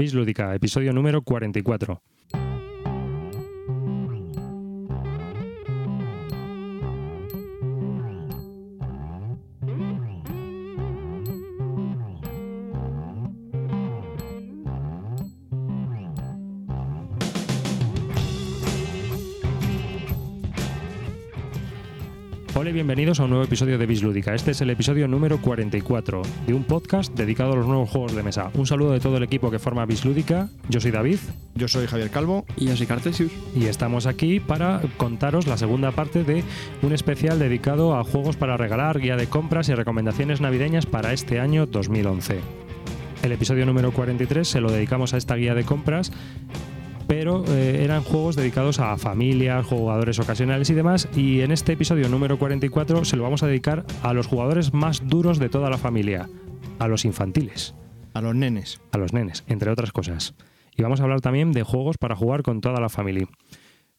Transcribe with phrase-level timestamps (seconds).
[0.00, 2.00] Bis Lúdica, episodio número 44.
[23.00, 24.34] Bienvenidos a un nuevo episodio de Bislúdica.
[24.34, 28.22] Este es el episodio número 44 de un podcast dedicado a los nuevos juegos de
[28.22, 28.50] mesa.
[28.52, 30.50] Un saludo de todo el equipo que forma Bislúdica.
[30.68, 31.16] Yo soy David
[31.54, 32.44] Yo soy Javier Calvo.
[32.58, 33.32] Y yo soy Cartesius.
[33.56, 36.44] y estamos aquí para contaros la segunda parte de
[36.82, 41.40] un especial dedicado a juegos para regalar, guía de compras y recomendaciones navideñas para este
[41.40, 42.38] año 2011.
[43.22, 46.12] El episodio número 43 se lo dedicamos a esta guía de compras
[47.10, 51.08] pero eh, eran juegos dedicados a familias, jugadores ocasionales y demás.
[51.16, 55.08] Y en este episodio número 44 se lo vamos a dedicar a los jugadores más
[55.08, 56.30] duros de toda la familia,
[56.78, 57.74] a los infantiles,
[58.14, 58.80] A los nenes.
[58.92, 60.36] a los nenes, entre otras cosas.
[60.76, 63.26] Y vamos a hablar también de juegos para jugar con toda la familia.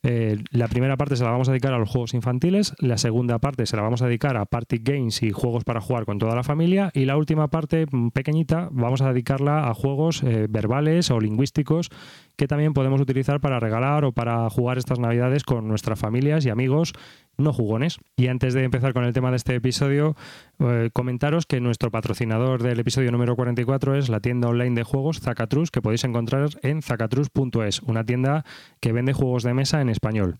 [0.04, 3.38] Eh, la primera parte se la vamos a dedicar a los juegos infantiles, la segunda
[3.38, 6.36] parte se la vamos a dedicar a party games y juegos para jugar con toda
[6.36, 11.12] la familia y la última parte mm, pequeñita vamos a dedicarla a juegos eh, verbales
[11.12, 11.90] o lingüísticos
[12.36, 16.50] que también podemos utilizar para regalar o para jugar estas navidades con nuestras familias y
[16.50, 16.94] amigos
[17.38, 17.98] no jugones.
[18.16, 20.16] Y antes de empezar con el tema de este episodio,
[20.60, 25.20] eh, comentaros que nuestro patrocinador del episodio número 44 es la tienda online de juegos
[25.20, 28.46] Zacatrus, que podéis encontrar en zacatrus.es, una tienda
[28.80, 30.40] que vende juegos de mesa en español.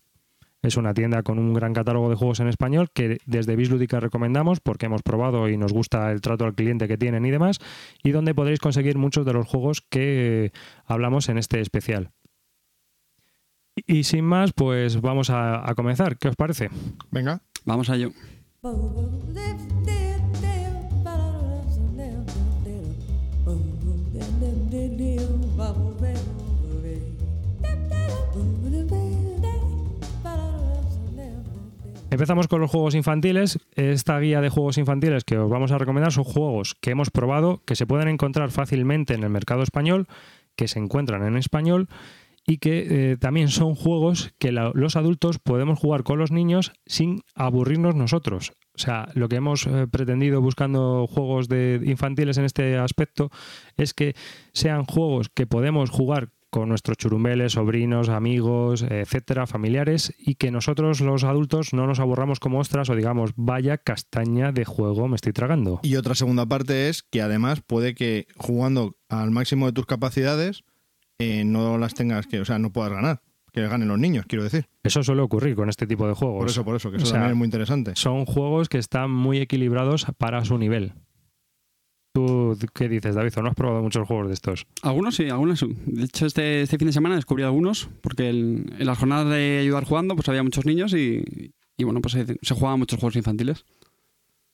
[0.62, 4.60] Es una tienda con un gran catálogo de juegos en español que desde Bislúdica recomendamos
[4.60, 7.58] porque hemos probado y nos gusta el trato al cliente que tienen y demás,
[8.04, 10.52] y donde podréis conseguir muchos de los juegos que
[10.86, 12.10] hablamos en este especial.
[13.74, 16.16] Y, y sin más, pues vamos a, a comenzar.
[16.16, 16.70] ¿Qué os parece?
[17.10, 17.42] Venga.
[17.64, 18.12] Vamos a ello.
[32.12, 33.58] Empezamos con los juegos infantiles.
[33.74, 37.62] Esta guía de juegos infantiles que os vamos a recomendar son juegos que hemos probado,
[37.64, 40.06] que se pueden encontrar fácilmente en el mercado español,
[40.54, 41.88] que se encuentran en español
[42.46, 47.22] y que eh, también son juegos que los adultos podemos jugar con los niños sin
[47.34, 48.52] aburrirnos nosotros.
[48.74, 53.30] O sea, lo que hemos eh, pretendido buscando juegos de infantiles en este aspecto
[53.78, 54.14] es que
[54.52, 61.00] sean juegos que podemos jugar con nuestros churumbeles, sobrinos, amigos, etcétera, familiares, y que nosotros
[61.00, 65.32] los adultos no nos aburramos como ostras o digamos, vaya castaña de juego me estoy
[65.32, 65.80] tragando.
[65.82, 70.62] Y otra segunda parte es que además puede que jugando al máximo de tus capacidades
[71.18, 73.22] eh, no las tengas que, o sea, no puedas ganar.
[73.50, 74.66] Que ganen los niños, quiero decir.
[74.82, 76.38] Eso suele ocurrir con este tipo de juegos.
[76.38, 77.92] Por eso, por eso, que eso O sea, también es muy interesante.
[77.96, 80.92] Son juegos que están muy equilibrados para su nivel.
[82.14, 83.32] ¿Tú qué dices, David?
[83.38, 84.66] ¿O no has probado muchos juegos de estos?
[84.82, 85.74] Algunos sí, algunos sí.
[85.86, 89.60] De hecho, este, este fin de semana descubrí algunos, porque el- en las jornadas de
[89.62, 93.16] ayudar jugando, pues había muchos niños y, y bueno, pues se, se jugaban muchos juegos
[93.16, 93.64] infantiles.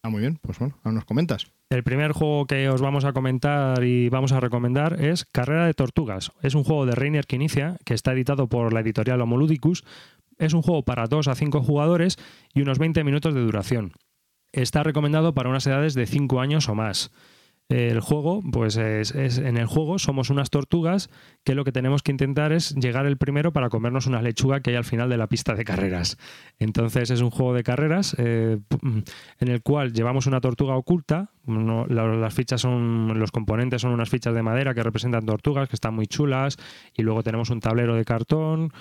[0.05, 0.39] Ah, muy bien.
[0.41, 1.49] Pues bueno, ahora nos comentas.
[1.71, 5.75] El primer juego que os vamos a comentar y vamos a recomendar es Carrera de
[5.75, 6.31] Tortugas.
[6.41, 9.83] Es un juego de Reiner que inicia, que está editado por la editorial Homoludicus.
[10.39, 12.17] Es un juego para 2 a 5 jugadores
[12.55, 13.93] y unos 20 minutos de duración.
[14.53, 17.11] Está recomendado para unas edades de 5 años o más.
[17.69, 21.11] El juego, pues es, es- en el juego somos unas tortugas
[21.45, 24.71] que lo que tenemos que intentar es llegar el primero para comernos una lechuga que
[24.71, 26.17] hay al final de la pista de carreras.
[26.59, 28.79] Entonces es un juego de carreras eh, p-
[29.39, 31.31] en el cual llevamos una tortuga oculta.
[31.45, 35.69] no- la- las fichas son, los componentes son unas fichas de madera que representan tortugas
[35.69, 36.57] que están muy chulas
[36.97, 38.73] y luego tenemos un tablero de cartón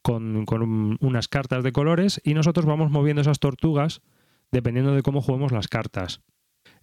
[0.00, 4.00] con, con un- unas cartas de colores y nosotros vamos moviendo esas tortugas
[4.50, 6.22] dependiendo de cómo juguemos las cartas.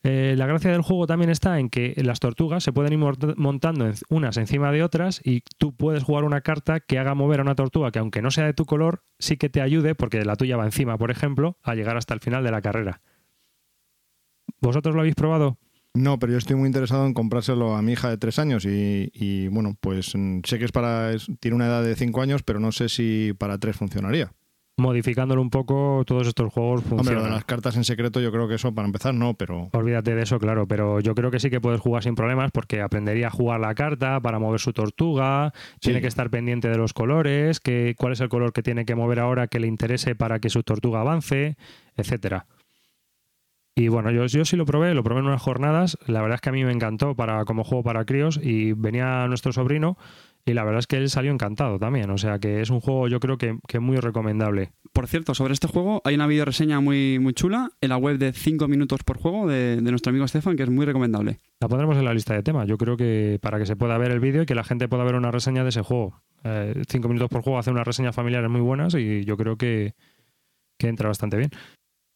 [0.09, 3.91] Eh, la gracia del juego también está en que las tortugas se pueden ir montando
[4.07, 7.55] unas encima de otras y tú puedes jugar una carta que haga mover a una
[7.55, 10.55] tortuga que aunque no sea de tu color, sí que te ayude, porque la tuya
[10.55, 13.01] va encima, por ejemplo, a llegar hasta el final de la carrera.
[14.61, 15.57] ¿Vosotros lo habéis probado?
[15.93, 19.49] No, pero yo estoy muy interesado en comprárselo a mi hija de tres años y,
[19.49, 21.11] bueno, pues mm, sé que es para
[21.41, 24.31] tiene una edad de cinco años, pero no sé si para tres funcionaría.
[24.79, 27.23] Modificándolo un poco, todos estos juegos Hombre, lo funcionan.
[27.23, 30.21] de las cartas en secreto yo creo que eso para empezar no, pero Olvídate de
[30.21, 33.31] eso, claro, pero yo creo que sí que puedes jugar sin problemas porque aprendería a
[33.31, 37.95] jugar la carta para mover su tortuga, tiene que estar pendiente de los colores, que,
[37.97, 40.61] cuál es el color que tiene que mover ahora que le interese para que su
[40.61, 41.57] tortuga avance,
[41.95, 42.45] etcétera.
[43.75, 46.41] Y bueno, yo, yo sí lo probé, lo probé en unas jornadas, la verdad es
[46.41, 49.97] que a mí me encantó para como juego para críos y venía nuestro sobrino
[50.47, 53.09] y la verdad es que él salió encantado también, o sea que es un juego
[53.09, 54.71] yo creo que, que muy recomendable.
[54.93, 58.31] Por cierto, sobre este juego hay una videoreseña muy, muy chula en la web de
[58.31, 61.39] 5 minutos por juego de, de nuestro amigo Estefan, que es muy recomendable.
[61.59, 62.65] La pondremos en la lista de temas.
[62.65, 65.03] Yo creo que para que se pueda ver el vídeo y que la gente pueda
[65.03, 66.21] ver una reseña de ese juego.
[66.45, 69.95] Eh, cinco minutos por juego hace unas reseñas familiares muy buenas y yo creo que,
[70.77, 71.51] que entra bastante bien.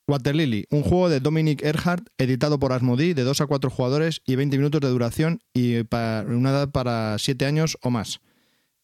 [0.08, 4.22] Water Lily, un juego de Dominic Earhart editado por Asmodee de 2 a 4 jugadores
[4.26, 8.20] y 20 minutos de duración y para una edad para 7 años o más.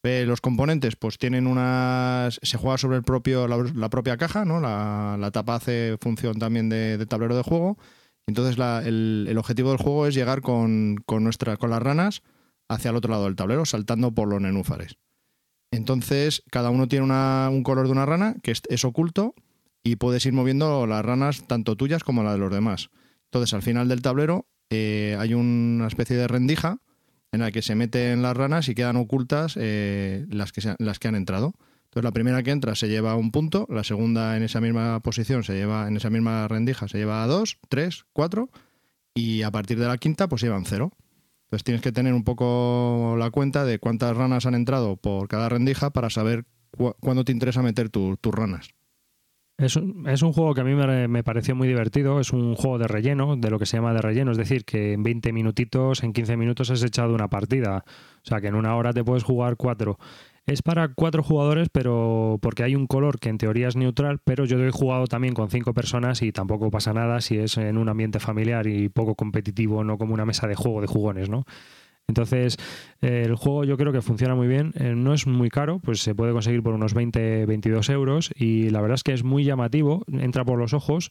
[0.02, 2.40] Los componentes pues tienen unas...
[2.42, 4.58] se juega sobre el propio, la, propia caja, ¿no?
[4.58, 7.76] La, tapa hace función también de, tablero de juego.
[8.26, 12.22] Entonces la- el, objetivo del juego es llegar con, con, nuestra, con las ranas
[12.70, 14.96] hacia el otro lado del tablero, saltando por los nenúfares.
[15.70, 19.34] Entonces, cada uno tiene un color de una rana que es oculto
[19.90, 22.90] y puedes ir moviendo las ranas, tanto tuyas como las de los demás.
[23.24, 26.78] Entonces, al final del tablero eh, hay una especie de rendija
[27.32, 30.98] en la que se meten las ranas y quedan ocultas eh, las, que se- las
[30.98, 31.54] que han entrado.
[31.84, 35.42] Entonces, la primera que entra se lleva un punto, la segunda en esa misma posición
[35.42, 38.50] se lleva, en esa misma rendija se lleva dos, tres, cuatro,
[39.14, 40.92] y a partir de la quinta, pues llevan cero.
[41.44, 45.48] Entonces tienes que tener un poco la cuenta de cuántas ranas han entrado por cada
[45.48, 46.44] rendija para saber
[46.76, 48.68] cu- cuándo te interesa meter tu- tus ranas.
[49.58, 52.20] Es un, es un juego que a mí me, me pareció muy divertido.
[52.20, 54.30] Es un juego de relleno, de lo que se llama de relleno.
[54.30, 57.84] Es decir, que en 20 minutitos, en 15 minutos has echado una partida.
[58.22, 59.98] O sea, que en una hora te puedes jugar cuatro.
[60.46, 64.44] Es para cuatro jugadores, pero porque hay un color que en teoría es neutral, pero
[64.46, 67.88] yo he jugado también con cinco personas y tampoco pasa nada si es en un
[67.88, 71.44] ambiente familiar y poco competitivo, no como una mesa de juego de jugones, ¿no?
[72.08, 72.56] Entonces,
[73.02, 74.72] el juego yo creo que funciona muy bien.
[74.76, 78.30] Eh, no es muy caro, pues se puede conseguir por unos 20-22 euros.
[78.34, 81.10] Y la verdad es que es muy llamativo, entra por los ojos.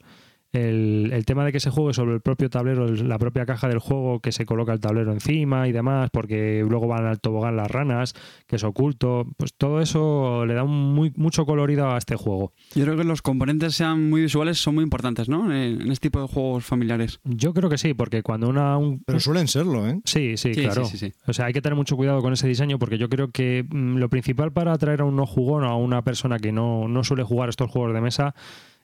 [0.54, 3.80] El, el tema de que se juegue sobre el propio tablero, la propia caja del
[3.80, 7.70] juego, que se coloca el tablero encima y demás, porque luego van al tobogán las
[7.70, 8.14] ranas,
[8.48, 12.54] que es oculto, pues todo eso le da un muy, mucho colorido a este juego.
[12.76, 15.52] Yo creo que los componentes sean muy visuales son muy importantes, ¿no?
[15.52, 17.20] En, en este tipo de juegos familiares.
[17.24, 20.00] Yo creo que sí, porque cuando una, un, Pero suelen serlo, ¿eh?
[20.06, 20.86] Sí, sí, Sí, claro.
[20.86, 21.14] sí, sí, sí.
[21.28, 23.98] O sea, hay que tener mucho cuidado con ese diseño porque yo creo que mm,
[23.98, 27.04] lo principal para atraer a un no jugón o a una persona que no, no
[27.04, 28.34] suele jugar estos juegos de mesa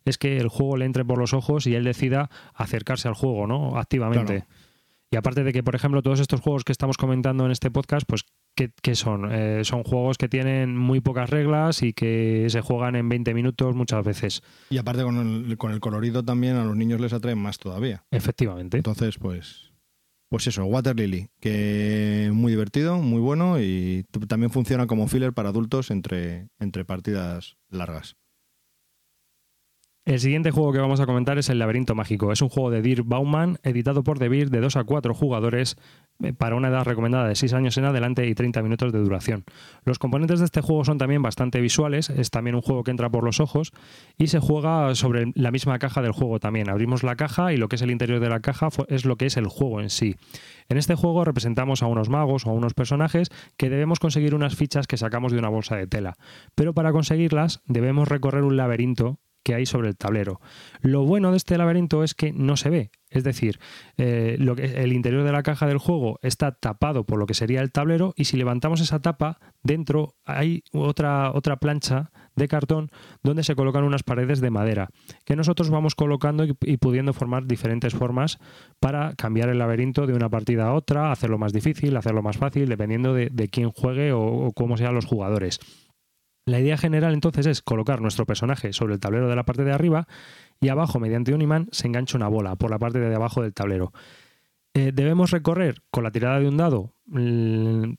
[0.06, 3.48] es que el juego le entre por los ojos y él decida acercarse al juego,
[3.48, 3.78] ¿no?
[3.78, 4.44] Activamente.
[4.44, 4.48] Claro.
[5.14, 8.04] Y aparte de que, por ejemplo, todos estos juegos que estamos comentando en este podcast,
[8.08, 8.24] pues,
[8.56, 9.32] ¿qué, qué son?
[9.32, 13.76] Eh, son juegos que tienen muy pocas reglas y que se juegan en 20 minutos
[13.76, 14.42] muchas veces.
[14.72, 18.04] Y aparte con el, con el colorido también a los niños les atraen más todavía.
[18.10, 18.78] Efectivamente.
[18.78, 19.74] Entonces, pues,
[20.30, 25.50] pues eso, Water Lily, que muy divertido, muy bueno y también funciona como filler para
[25.50, 28.16] adultos entre, entre partidas largas.
[30.06, 32.34] El siguiente juego que vamos a comentar es El laberinto mágico.
[32.34, 35.78] Es un juego de Dirk Bauman, editado por Beer de 2 a 4 jugadores
[36.22, 39.46] eh, para una edad recomendada de 6 años en adelante y 30 minutos de duración.
[39.86, 43.10] Los componentes de este juego son también bastante visuales, es también un juego que entra
[43.10, 43.72] por los ojos
[44.18, 46.70] y se juega sobre la misma caja del juego también.
[46.70, 49.28] Abrimos la caja y lo que es el interior de la caja es lo que
[49.28, 50.18] es el juego en sí.
[50.68, 54.58] En este juego representamos a unos magos o a unos personajes que debemos conseguir unas
[54.58, 56.18] fichas que sacamos de una bolsa de tela.
[56.56, 60.40] Pero para conseguirlas debemos recorrer un laberinto que hay sobre el tablero.
[60.82, 63.60] Lo bueno de este laberinto es que no se ve, es decir,
[63.98, 67.72] eh, el interior de la caja del juego está tapado por lo que sería el
[67.72, 72.90] tablero y si levantamos esa tapa, dentro hay otra, otra plancha de cartón
[73.22, 74.90] donde se colocan unas paredes de madera
[75.26, 78.40] que nosotros vamos colocando y, pudiendo formar diferentes formas
[78.80, 82.68] para cambiar el laberinto de una partida a otra, hacerlo más difícil, hacerlo más fácil,
[82.68, 85.60] dependiendo de, quién juegue o cómo sean los jugadores.
[86.46, 89.72] La idea general entonces es colocar nuestro personaje sobre el tablero de la parte de
[89.72, 90.08] arriba
[90.60, 93.54] y abajo, mediante un imán, se engancha una bola por la parte de abajo del
[93.54, 93.94] tablero.
[94.74, 96.94] Eh, debemos recorrer con la tirada de un dado.
[97.06, 97.94] mm,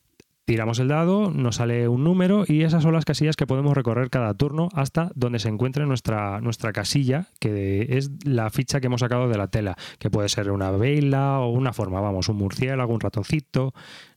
[0.46, 4.10] Tiramos el dado, nos sale un número y esas son las casillas que podemos recorrer
[4.10, 9.00] cada turno hasta donde se encuentre nuestra, nuestra casilla, que es la ficha que hemos
[9.00, 12.92] sacado de la tela, que puede ser una vela o una forma, vamos, un murciélago,
[12.92, 13.72] un ratoncito.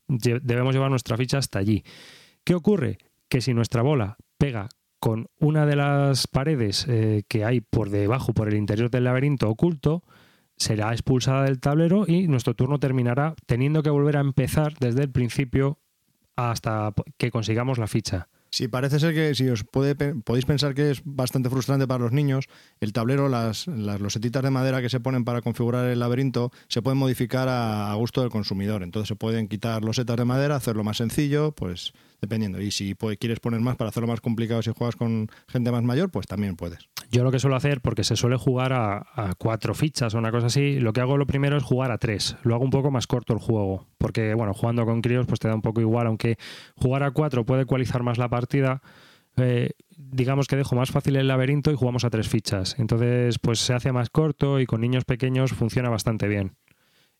[0.06, 1.82] Debemos llevar nuestra ficha hasta allí.
[2.44, 2.98] ¿Qué ocurre?
[3.28, 4.68] Que si nuestra bola pega
[5.00, 9.48] con una de las paredes eh, que hay por debajo, por el interior del laberinto
[9.48, 10.02] oculto,
[10.56, 15.10] será expulsada del tablero y nuestro turno terminará teniendo que volver a empezar desde el
[15.10, 15.78] principio
[16.36, 18.28] hasta que consigamos la ficha.
[18.50, 22.12] Sí, parece ser que si os puede, podéis pensar que es bastante frustrante para los
[22.12, 22.46] niños,
[22.80, 26.80] el tablero, las, las losetitas de madera que se ponen para configurar el laberinto, se
[26.80, 28.82] pueden modificar a, gusto del consumidor.
[28.82, 32.60] Entonces se pueden quitar losetas de madera, hacerlo más sencillo, pues dependiendo.
[32.60, 36.10] Y si quieres poner más para hacerlo más complicado si juegas con gente más mayor,
[36.10, 36.88] pues también puedes.
[37.10, 40.30] Yo lo que suelo hacer, porque se suele jugar a, a cuatro fichas o una
[40.30, 42.36] cosa así, lo que hago lo primero es jugar a tres.
[42.42, 45.48] Lo hago un poco más corto el juego, porque bueno, jugando con críos pues te
[45.48, 46.36] da un poco igual, aunque
[46.76, 48.37] jugar a cuatro puede ecualizar más la partida.
[49.36, 52.76] Eh, digamos que dejo más fácil el laberinto y jugamos a tres fichas.
[52.78, 56.52] Entonces, pues se hace más corto y con niños pequeños funciona bastante bien.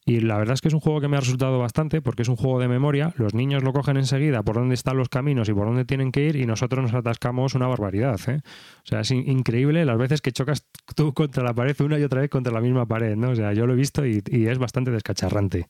[0.06, 2.28] Y la verdad es que es un juego que me ha resultado bastante porque es
[2.28, 3.12] un juego de memoria.
[3.18, 6.24] Los niños lo cogen enseguida por dónde están los caminos y por dónde tienen que
[6.24, 8.18] ir y nosotros nos atascamos una barbaridad.
[8.28, 8.40] ¿eh?
[8.84, 10.64] O sea, es in- increíble las veces que chocas
[10.96, 13.16] tú contra la pared una y otra vez contra la misma pared.
[13.16, 13.30] ¿no?
[13.30, 15.68] O sea, yo lo he visto y, y es bastante descacharrante.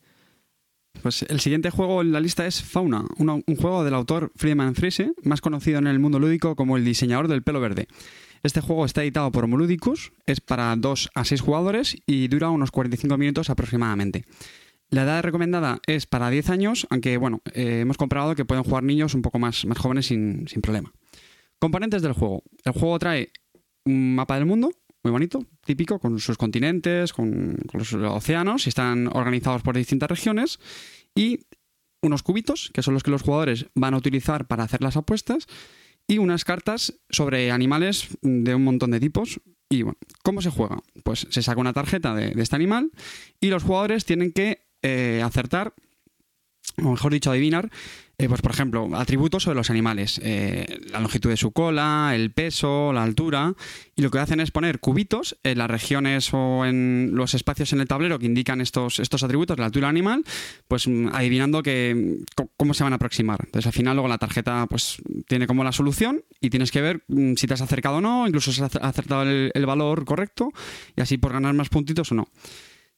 [1.02, 4.75] Pues el siguiente juego en la lista es Fauna, una- un juego del autor Friedemann
[4.75, 7.87] Friese, más conocido en el mundo lúdico como el diseñador del pelo verde.
[8.43, 12.71] Este juego está editado por Moludicus, es para 2 a 6 jugadores y dura unos
[12.71, 14.25] 45 minutos aproximadamente.
[14.90, 18.83] La edad recomendada es para 10 años, aunque bueno, eh, hemos comprobado que pueden jugar
[18.85, 20.93] niños un poco más, más jóvenes sin, sin problema.
[21.59, 22.43] Componentes del juego.
[22.64, 23.31] El juego trae
[23.85, 24.71] un mapa del mundo,
[25.02, 30.11] muy bonito, típico, con sus continentes, con, con los océanos, y están organizados por distintas
[30.11, 30.59] regiones,
[31.14, 31.40] y
[32.02, 35.47] unos cubitos, que son los que los jugadores van a utilizar para hacer las apuestas,
[36.09, 39.40] y unas cartas sobre animales de un montón de tipos.
[39.69, 40.83] Y bueno, ¿cómo se juega?
[41.05, 42.90] Pues se saca una tarjeta de, este animal
[43.40, 45.75] y los jugadores tienen que eh, acertar,
[46.77, 47.71] o mejor dicho, adivinar,
[48.21, 52.33] eh, pues por ejemplo, atributos sobre los animales, eh, la longitud de su cola, el
[52.33, 53.55] peso, la altura,
[53.95, 57.81] y lo que hacen es poner cubitos en las regiones o en los espacios en
[57.81, 60.25] el tablero que indican estos, estos atributos, la altura animal,
[60.67, 62.19] pues mm, adivinando que,
[62.57, 63.39] cómo se van a aproximar.
[63.45, 64.97] Entonces al final luego la tarjeta pues
[65.29, 68.27] tiene como la solución y tienes que ver mm, si te has acercado o no,
[68.27, 70.53] incluso si has acertado el, el valor correcto
[70.97, 72.29] y así por ganar más puntitos o no.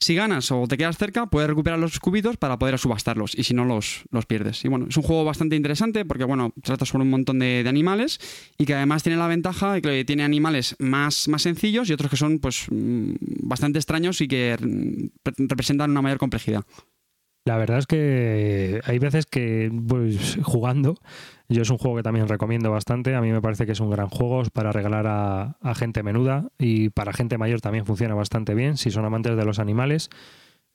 [0.02, 3.52] Si ganas o te quedas cerca, puedes recuperar los cubitos para poder subastarlos y si
[3.52, 4.64] no los, los pierdes.
[4.64, 8.18] Y bueno, es un juego bastante interesante porque bueno, trata sobre un montón de, animales
[8.56, 12.10] y que además tiene la ventaja de que tiene animales más, más sencillos y otros
[12.10, 16.64] que son pues mm, bastante extraños y que mm, representan una mayor complejidad.
[17.50, 20.94] La verdad es que hay veces que, pues, jugando,
[21.48, 23.16] yo es un juego que también recomiendo bastante.
[23.16, 26.52] A mí me parece que es un gran juego para regalar a, a gente menuda
[26.58, 30.10] y para gente mayor también funciona bastante bien si son amantes de los animales.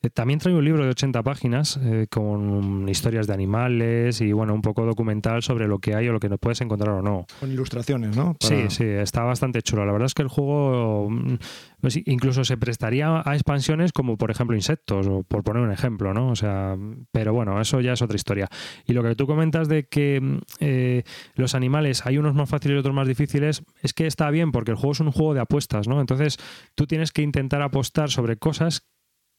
[0.06, 4.54] Eh, También traigo un libro de 80 páginas eh, con historias de animales y bueno,
[4.54, 7.26] un poco documental sobre lo que hay o lo que no puedes encontrar o no.
[7.40, 8.36] Con ilustraciones, ¿no?
[8.40, 9.86] Sí, Para- sí, está bastante chulo.
[9.86, 11.36] La verdad es que el juego mm,
[11.82, 16.14] pues, incluso se prestaría a expansiones como por ejemplo insectos, o por poner un ejemplo,
[16.14, 16.30] ¿no?
[16.30, 16.76] O sea,
[17.12, 18.48] pero bueno, eso ya es otra historia.
[18.86, 21.04] Y lo que tú comentas de que mm, eh,
[21.36, 24.72] los animales hay unos más fáciles y otros más difíciles, es que está bien porque
[24.72, 26.00] el juego es un juego de apuestas, ¿no?
[26.00, 26.38] Entonces
[26.76, 28.86] tú tienes que intentar apostar sobre cosas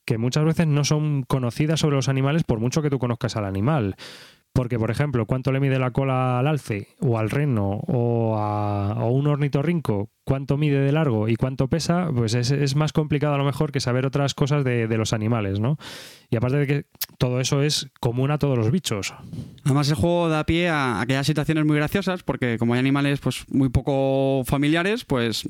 [0.07, 3.45] que muchas veces no son conocidas sobre los animales por mucho que tú conozcas al
[3.45, 3.97] animal.
[4.57, 9.05] Porque, por ejemplo, cuánto le mide la cola al alce o al reno o a,
[9.05, 13.35] o un ornitorrinco, cuánto mide de largo y cuánto pesa, pues es, es más complicado
[13.35, 15.79] a lo mejor que saber otras cosas de, de los animales, ¿no?
[16.31, 16.87] Y aparte de que
[17.19, 19.15] todo eso es común a todos los bichos.
[19.65, 23.45] Además, el juego da pie a aquellas situaciones muy graciosas, porque como hay animales pues
[23.49, 25.45] muy poco familiares, pues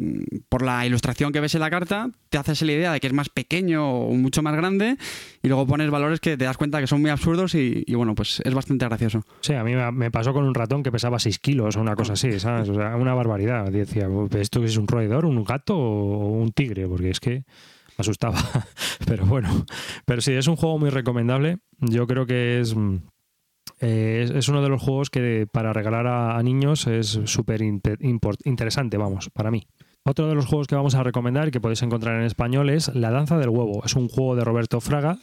[0.51, 3.13] por la ilustración que ves en la carta, te haces la idea de que es
[3.13, 4.99] más pequeño o mucho más grande,
[5.43, 8.15] y luego pones valores que te das cuenta que son muy absurdos y, y, bueno,
[8.15, 8.96] pues es bastante gracioso.
[9.41, 12.15] Sí, a mí me- pasó con un ratón que pesaba 6 kilos o una cosa
[12.15, 12.69] así, ¿sabes?
[12.69, 13.71] O sea, una barbaridad.
[13.71, 16.87] Decía, ¿esto es un roedor, un gato o un tigre?
[16.87, 17.45] Porque es que
[17.97, 18.39] me asustaba.
[19.07, 19.65] Pero bueno,
[20.05, 21.59] pero sí, es un juego muy recomendable.
[21.79, 22.75] Yo creo que es...
[22.75, 22.97] mm,
[23.81, 29.31] eh, es, uno de los juegos que para regalar a, niños es súper interesante, vamos,
[29.33, 29.67] para mí.
[30.05, 32.95] Otro de los juegos que vamos a recomendar y que podéis encontrar en español es
[32.95, 33.83] La Danza del Huevo.
[33.85, 35.19] Es un juego de Roberto Fraga,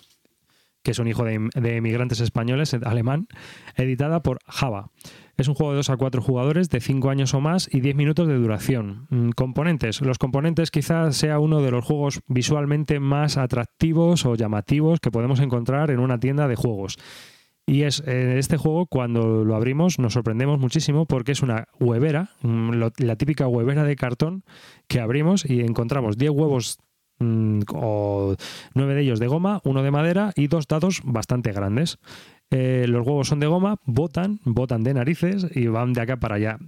[0.83, 3.27] que es un hijo de, emigrantes españoles, alemán,
[3.75, 4.91] editada por Java.
[5.37, 7.95] Es un juego de 2 a 4 jugadores de 5 años o más y 10
[7.95, 9.07] minutos de duración.
[9.09, 10.01] Mm, Componentes.
[10.01, 15.39] Los componentes quizás sea uno de los juegos visualmente más atractivos o llamativos que podemos
[15.39, 16.97] encontrar en una tienda de juegos.
[17.65, 22.31] Y es eh, este juego, cuando lo abrimos, nos sorprendemos muchísimo porque es una huevera,
[22.41, 24.43] mm, la típica huevera de cartón
[24.87, 26.77] que abrimos y encontramos 10 huevos
[27.19, 28.35] mm, o
[28.73, 31.99] 9 de ellos de goma, uno de madera y dos dados bastante grandes.
[32.55, 36.35] Eh, los huevos son de goma, botan, botan de narices y van de acá para
[36.35, 36.59] allá.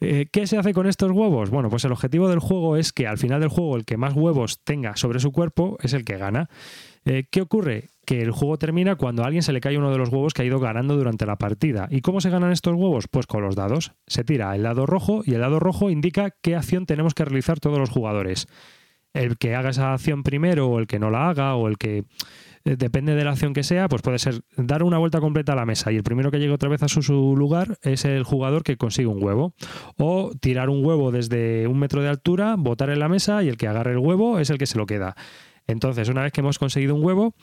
[0.00, 1.50] Eh, ¿Qué se hace con estos huevos?
[1.50, 4.14] Bueno, pues el objetivo del juego es que al final del juego el que más
[4.14, 6.48] huevos tenga sobre su cuerpo es el que gana.
[7.04, 7.90] Eh, ¿Qué ocurre?
[8.04, 10.42] Que el juego termina cuando a alguien se le cae uno de los huevos que
[10.42, 11.86] ha ido ganando durante la partida.
[11.88, 13.06] ¿Y cómo se ganan estos huevos?
[13.06, 13.92] Pues con los dados.
[14.08, 17.60] Se tira el dado rojo y el dado rojo indica qué acción tenemos que realizar
[17.60, 18.48] todos los jugadores.
[19.14, 22.04] El que haga esa acción primero o el que no la haga o el que
[22.64, 25.56] eh, depende de la acción que sea, pues puede ser dar una vuelta completa a
[25.56, 28.24] la mesa y el primero que llegue otra vez a su, su lugar es el
[28.24, 29.54] jugador que consigue un huevo.
[29.96, 33.56] O tirar un huevo desde un metro de altura, botar en la mesa y el
[33.56, 35.14] que agarre el huevo es el que se lo queda.
[35.66, 37.34] Entonces, una vez que hemos conseguido un huevo,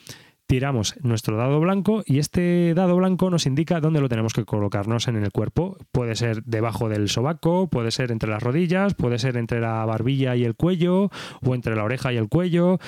[0.46, 5.08] tiramos nuestro dado blanco y este dado blanco nos indica dónde lo tenemos que colocarnos
[5.08, 5.76] en el cuerpo.
[5.92, 10.36] Puede ser debajo del sobaco, puede ser entre las rodillas, puede ser entre la barbilla
[10.36, 11.10] y el cuello
[11.42, 12.78] o entre la oreja y el cuello.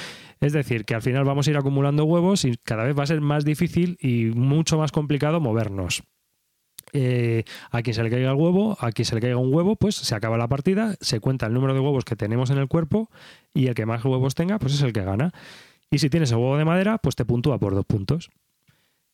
[0.41, 3.07] Es decir, que al final vamos a ir acumulando huevos y cada vez va a
[3.07, 6.03] ser más difícil y mucho más complicado movernos.
[6.93, 9.77] Eh, a quien se le caiga el huevo, a quien se le caiga un huevo,
[9.77, 12.69] pues se acaba la partida, se cuenta el número de huevos que tenemos en el
[12.69, 13.11] cuerpo
[13.53, 15.33] y el que más huevos tenga, pues es el que gana.
[15.91, 18.31] Y si tienes el huevo de madera, pues te puntúa por dos puntos.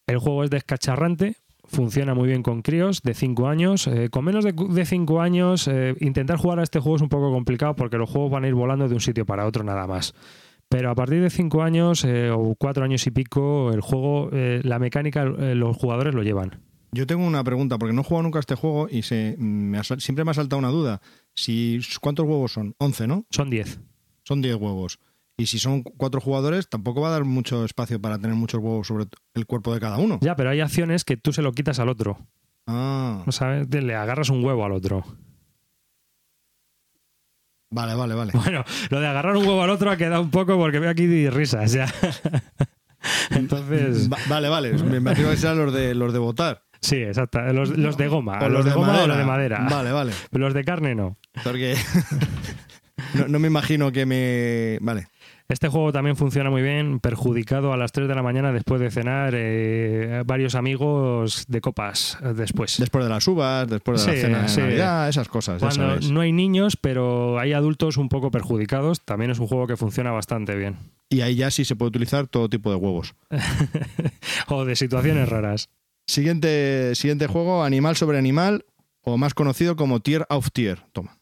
[0.06, 3.86] El juego es descacharrante, funciona muy bien con críos de 5 años.
[3.86, 7.30] Eh, con menos de 5 años, eh, intentar jugar a este juego es un poco
[7.32, 10.14] complicado porque los juegos van a ir volando de un sitio para otro nada más.
[10.68, 15.24] Pero a partir de 5 años o 4 años y pico, el juego, la mecánica,
[15.24, 16.58] los jugadores lo llevan.
[16.94, 19.82] Yo tengo una pregunta, porque no he jugado nunca a este juego y se, me
[19.82, 21.00] siempre me ha saltado una duda.
[21.34, 22.76] Si, ¿Cuántos huevos son?
[22.78, 23.26] 11, ¿no?
[23.30, 23.80] Son 10.
[24.22, 25.00] Son 10 huevos.
[25.36, 28.86] Y si son cuatro jugadores, tampoco va a dar mucho espacio para tener muchos huevos
[28.86, 30.18] sobre el cuerpo de cada uno.
[30.22, 32.18] Ya, pero hay acciones que tú se lo quitas al otro.
[32.66, 33.24] Ah.
[33.30, 33.68] ¿Sabes?
[33.68, 35.04] Le agarras un huevo al otro.
[37.70, 38.32] Vale, vale, vale.
[38.32, 41.28] Bueno, lo de agarrar un huevo al otro ha quedado un poco porque veo aquí
[41.28, 41.92] risas ya.
[43.30, 44.08] Entonces.
[44.28, 44.72] vale, vale.
[44.74, 46.62] Me imagino que serán los de, los de votar.
[46.80, 47.40] Sí, exacto.
[47.52, 48.46] Los, de goma.
[48.48, 49.66] los, de, goma o los de madera.
[49.70, 50.12] Vale, vale.
[50.30, 51.16] Los de carne no.
[51.42, 51.74] Porque
[53.28, 54.78] no, me imagino que me...
[54.82, 55.08] Vale.
[55.48, 58.90] Este juego también funciona muy bien, perjudicado a las 3 de la mañana después de
[58.90, 62.76] cenar, eh, varios amigos de copas después.
[62.78, 65.60] Después de las uvas, después de la cena de Navidad, esas cosas.
[65.60, 69.76] Cuando no hay niños, pero hay adultos un poco perjudicados, también es un juego que
[69.76, 70.78] funciona bastante bien.
[71.10, 73.14] Y ahí ya sí se puede utilizar todo tipo de huevos.
[74.48, 75.68] o de situaciones raras.
[76.06, 78.64] Siguiente, siguiente juego, Animal sobre Animal,
[79.02, 80.80] o más conocido como Tier of Tier.
[80.92, 81.18] Toma.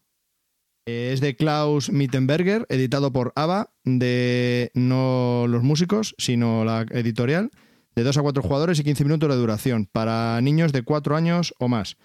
[0.85, 7.51] Es de Klaus Mittenberger, editado por ABBA, de no los músicos, sino la editorial,
[7.95, 11.55] de 2 a 4 jugadores y 15 minutos de duración, para niños de 4 años
[11.61, 11.97] o más.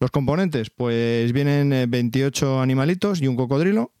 [0.00, 3.92] Los componentes, pues vienen 28 eh, animalitos y un cocodrilo.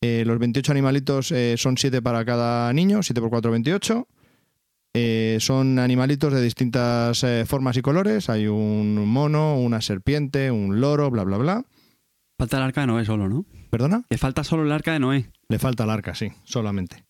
[0.00, 4.08] Eh, los 28 animalitos eh, son 7 para cada niño, 7 por 4, 28.
[4.94, 8.30] Eh, son animalitos de distintas formas y colores.
[8.30, 11.64] Hay un mono, una serpiente, un loro, bla, bla, bla.
[12.38, 13.44] Falta el arca de Noé solo, ¿no?
[13.70, 14.04] ¿Perdona?
[14.10, 15.30] Le falta solo el arca de Noé.
[15.48, 17.04] Le falta el arca, sí, solamente.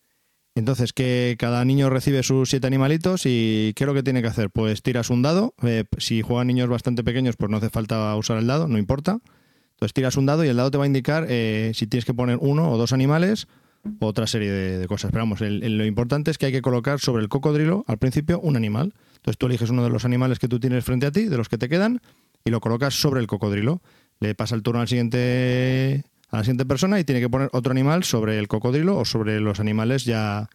[0.54, 4.28] Entonces, que cada niño recibe sus siete animalitos y ¿qué es lo que tiene que
[4.28, 4.50] hacer?
[4.50, 5.54] Pues tiras un dado.
[5.62, 9.18] Eh, si juegan niños bastante pequeños, pues no hace falta usar el dado, no importa.
[9.72, 12.38] Entonces tiras un dado y el dado te va a indicar si tienes que poner
[12.40, 13.46] uno o dos animales
[14.00, 15.10] otra serie de, cosas.
[15.10, 18.56] Pero vamos, lo importante es que hay que colocar sobre el cocodrilo al principio un
[18.56, 18.94] animal.
[19.16, 21.48] Entonces tú eliges uno de los animales que tú tienes frente a ti, de los
[21.48, 22.00] que te quedan,
[22.44, 23.82] y lo colocas sobre el cocodrilo.
[24.20, 27.72] Le pasa el turno al siguiente, a la siguiente persona y tiene que poner otro
[27.72, 30.48] animal sobre el cocodrilo o sobre los animales ya,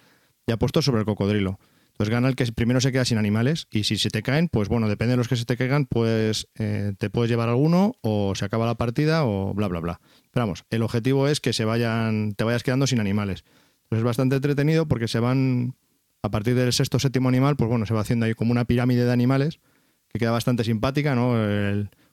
[0.48, 1.60] ya puestos sobre el cocodrilo.
[1.92, 4.70] Entonces gana el que primero se queda sin animales y si se te caen, pues
[4.70, 8.34] bueno, depende de los que se te caigan, pues eh, te puedes llevar alguno o
[8.34, 10.02] se acaba la partida o bla, bla, bla.
[10.32, 13.44] Pero vamos, el objetivo es que se vayan, te vayas quedando sin animales.
[13.84, 15.76] Entonces es bastante entretenido porque se van,
[16.24, 19.06] a partir del sexto séptimo animal, pues bueno, se va haciendo ahí como una pirámide
[19.06, 19.60] de animales
[20.08, 21.36] que queda bastante simpática, ¿no?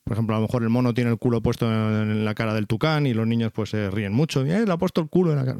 [0.09, 2.67] Por ejemplo, a lo mejor el mono tiene el culo puesto en la cara del
[2.67, 4.45] tucán y los niños pues se ríen mucho.
[4.47, 5.59] Y, eh, le ha puesto el culo en la cara.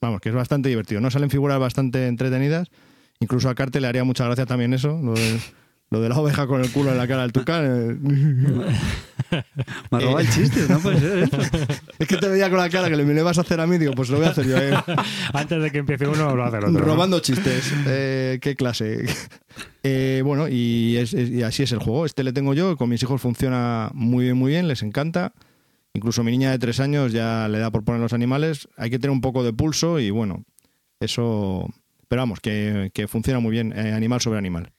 [0.00, 1.00] Vamos, que es bastante divertido.
[1.00, 2.68] No salen figuras bastante entretenidas
[3.22, 5.38] Incluso a Carte le haría mucha gracia también eso, lo de,
[6.00, 7.64] la oveja con el culo en la cara del tucán.
[7.64, 7.96] Eh.
[9.90, 11.38] Me ha robado el chiste, no puede ser esto.
[11.98, 13.92] Es que te veía con la cara que le, vas a hacer a mí, digo,
[13.94, 14.56] pues lo voy a hacer yo.
[14.58, 14.74] Eh.
[15.32, 16.80] Antes de que empiece uno, lo hace el otro.
[16.84, 17.72] Robando chistes.
[17.86, 19.06] Eh, qué clase.
[20.22, 22.04] bueno, y, y, así es el juego.
[22.06, 25.32] Este le tengo yo, con mis hijos funciona muy bien, muy bien, les encanta.
[25.94, 28.68] Incluso mi niña de tres años ya le da por poner los animales.
[28.76, 30.44] Hay que tener un poco de pulso y bueno,
[31.00, 31.68] eso
[32.12, 34.70] pero vamos, que, funciona muy bien, eh, animal sobre animal.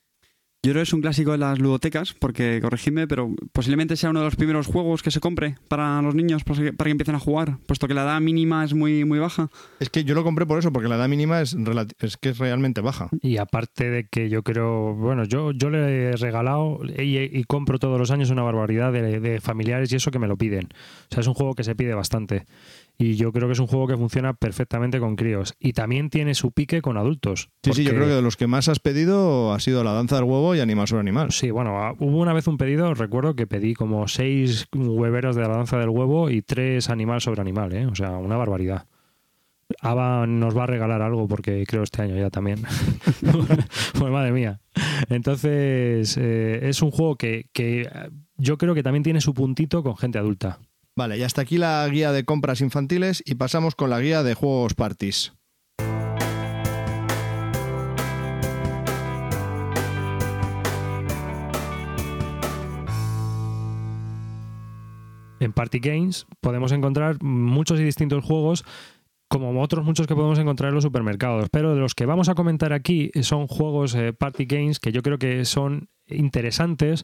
[0.66, 4.20] Yo creo que es un clásico de las ludotecas, porque corregidme, pero posiblemente sea uno
[4.20, 7.58] de los primeros juegos que se compre para los niños, para que empiecen a jugar,
[7.66, 9.50] puesto que la edad mínima es muy, muy baja.
[9.82, 11.58] Es que yo lo compré por eso, porque la edad mínima es,
[12.00, 13.10] es que es realmente baja.
[13.22, 18.00] Y aparte de que yo creo, bueno, yo, yo le he regalado y, compro todos
[18.00, 20.70] los años una barbaridad de, de familiares y eso que me lo piden.
[20.72, 22.46] O sea, es un juego que se pide bastante.
[22.98, 25.56] Y yo creo que es un juego que funciona perfectamente con críos.
[25.60, 27.50] Y también tiene su pique con adultos.
[27.64, 30.16] Sí, sí, yo creo que de los que más has pedido ha sido la danza
[30.16, 31.32] del huevo y animal sobre animal.
[31.32, 35.42] Sí, bueno, ah, hubo una vez un pedido, recuerdo que pedí como seis hueveros de
[35.42, 37.88] la danza del huevo y tres animal sobre animal, ¿eh?
[37.88, 38.86] O sea, una barbaridad.
[39.82, 42.62] Ava nos va a regalar algo porque creo este año ya también.
[43.22, 44.60] pues madre mía.
[45.10, 47.90] Entonces, eh, es un juego que, que
[48.38, 50.60] yo creo que también tiene su puntito con gente adulta.
[50.96, 54.36] Vale, y hasta aquí la guía de compras infantiles y pasamos con la guía de
[54.36, 55.34] juegos parties.
[65.40, 68.64] En Party Games podemos encontrar muchos y distintos juegos
[69.40, 71.50] como otros muchos que podemos encontrar en los supermercados.
[71.52, 75.02] Pero de los que vamos a comentar aquí son juegos eh, Party Games que yo
[75.02, 77.04] creo que son interesantes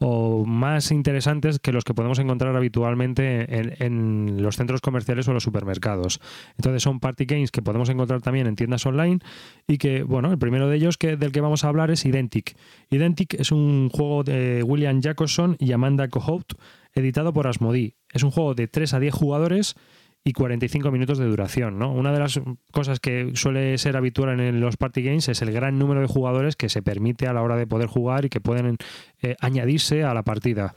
[0.00, 3.46] o más interesantes que los que podemos encontrar habitualmente
[3.84, 6.20] en, los centros comerciales o los supermercados.
[6.56, 9.18] Entonces son party games que podemos encontrar también en tiendas online
[9.66, 12.56] y que, bueno, el primero de ellos que, del que vamos a hablar es Identic.
[12.90, 16.54] Identic es un juego de William Jacobson y Amanda Cohout
[16.94, 17.96] editado por Asmodee.
[18.12, 19.76] Es un juego de 3 a 10 jugadores
[20.24, 21.78] y 45 minutos de duración.
[21.78, 21.92] ¿no?
[21.92, 22.40] Una de las
[22.72, 26.56] cosas que suele ser habitual en los party games es el gran número de jugadores
[26.56, 28.76] que se permite a la hora de poder jugar y que pueden
[29.22, 30.74] eh, añadirse a la partida.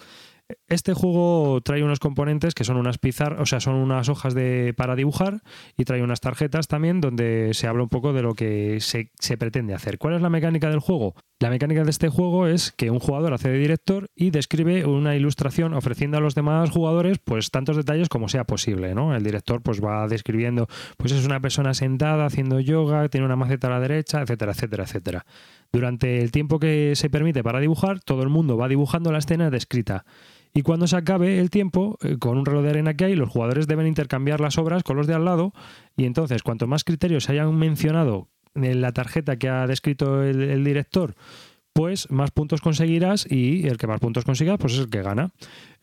[0.71, 4.73] Este juego trae unos componentes que son unas pizarras, o sea, son unas hojas de,
[4.77, 5.41] para dibujar
[5.75, 9.73] y trae unas tarjetas también donde se habla un poco de lo que se, pretende
[9.73, 9.97] hacer.
[9.97, 11.13] ¿Cuál es la mecánica del juego?
[11.41, 15.13] La mecánica de este juego es que un jugador hace de director y describe una
[15.13, 19.13] ilustración ofreciendo a los demás jugadores pues tantos detalles como sea posible, ¿no?
[19.13, 23.67] El director pues va describiendo, pues es una persona sentada haciendo yoga, tiene una maceta
[23.67, 25.25] a la derecha, etcétera, etcétera, etcétera.
[25.73, 29.49] Durante el tiempo que se permite para dibujar, todo el mundo va dibujando la escena
[29.49, 30.05] descrita.
[30.53, 33.29] Y cuando se acabe el tiempo, eh, con un reloj de arena que hay, los
[33.29, 35.53] jugadores deben intercambiar las obras con los de al lado.
[35.95, 41.15] Y entonces, cuanto más criterios hayan mencionado en la tarjeta que ha descrito el, director,
[41.71, 45.31] pues más puntos conseguirás y el que más puntos consiga pues es el que gana.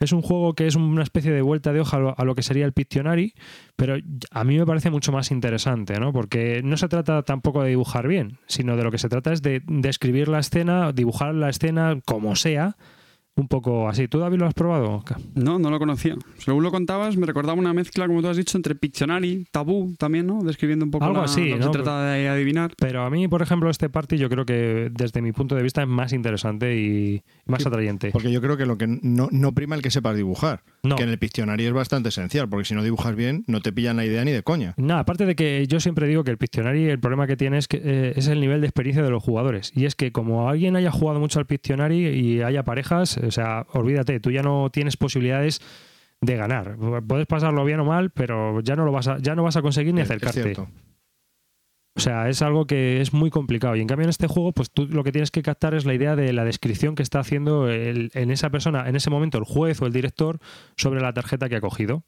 [0.01, 2.35] Es un juego que es una especie de vuelta de hoja a lo, a lo,
[2.35, 3.33] que sería el Pictionary,
[3.75, 3.97] pero
[4.31, 6.13] a mí me parece mucho más interesante, ¿no?
[6.13, 9.41] Porque no se trata tampoco de dibujar bien, sino de lo que se trata es
[9.41, 12.77] de describir la escena, dibujar la escena como sea,
[13.39, 14.09] un poco así.
[14.09, 15.03] ¿Tú, David, lo has probado?
[15.35, 16.17] No, no lo conocía.
[16.39, 20.27] Según lo contabas, me recordaba una mezcla, como tú has dicho, entre Pictionary, Tabú también,
[20.27, 20.43] ¿no?
[20.43, 21.67] Describiendo un poco Algo la, así, lo que ¿no?
[21.67, 22.73] se trata de adivinar.
[22.79, 25.83] Pero a mí, por ejemplo, este party yo creo que desde mi punto de vista
[25.83, 28.11] es más interesante y más atrayente.
[28.13, 30.63] Porque yo creo que lo que no, no prima el que sepas dibujar.
[30.83, 30.97] No.
[30.97, 33.97] Que en el Pictionary es bastante esencial, porque si no dibujas bien, no te pillan
[33.97, 34.75] la idea ni de coña.
[34.77, 37.69] Nada, aparte de que yo siempre digo que el Pictionary, el problema que tiene es
[37.69, 39.73] que eh, es el nivel de experiencia de los jugadores.
[39.75, 43.67] Y es que como alguien haya jugado mucho al Pictionary y haya parejas, o sea,
[43.73, 45.61] olvídate, tú ya no tienes posibilidades
[46.21, 46.77] de ganar.
[47.07, 49.63] Puedes pasarlo bien o mal, pero ya no lo vas a, ya no vas a
[49.63, 50.43] conseguir ni es acercarte.
[50.43, 50.69] cierto.
[51.99, 53.75] O sea, es algo que es muy complicado.
[53.75, 55.95] Y en cambio en este juego, pues tú lo que tienes que captar es la
[55.95, 59.43] idea de la descripción que está haciendo el- en esa persona, en ese momento, el
[59.43, 60.39] juez o el director
[60.77, 62.05] sobre la tarjeta que ha cogido.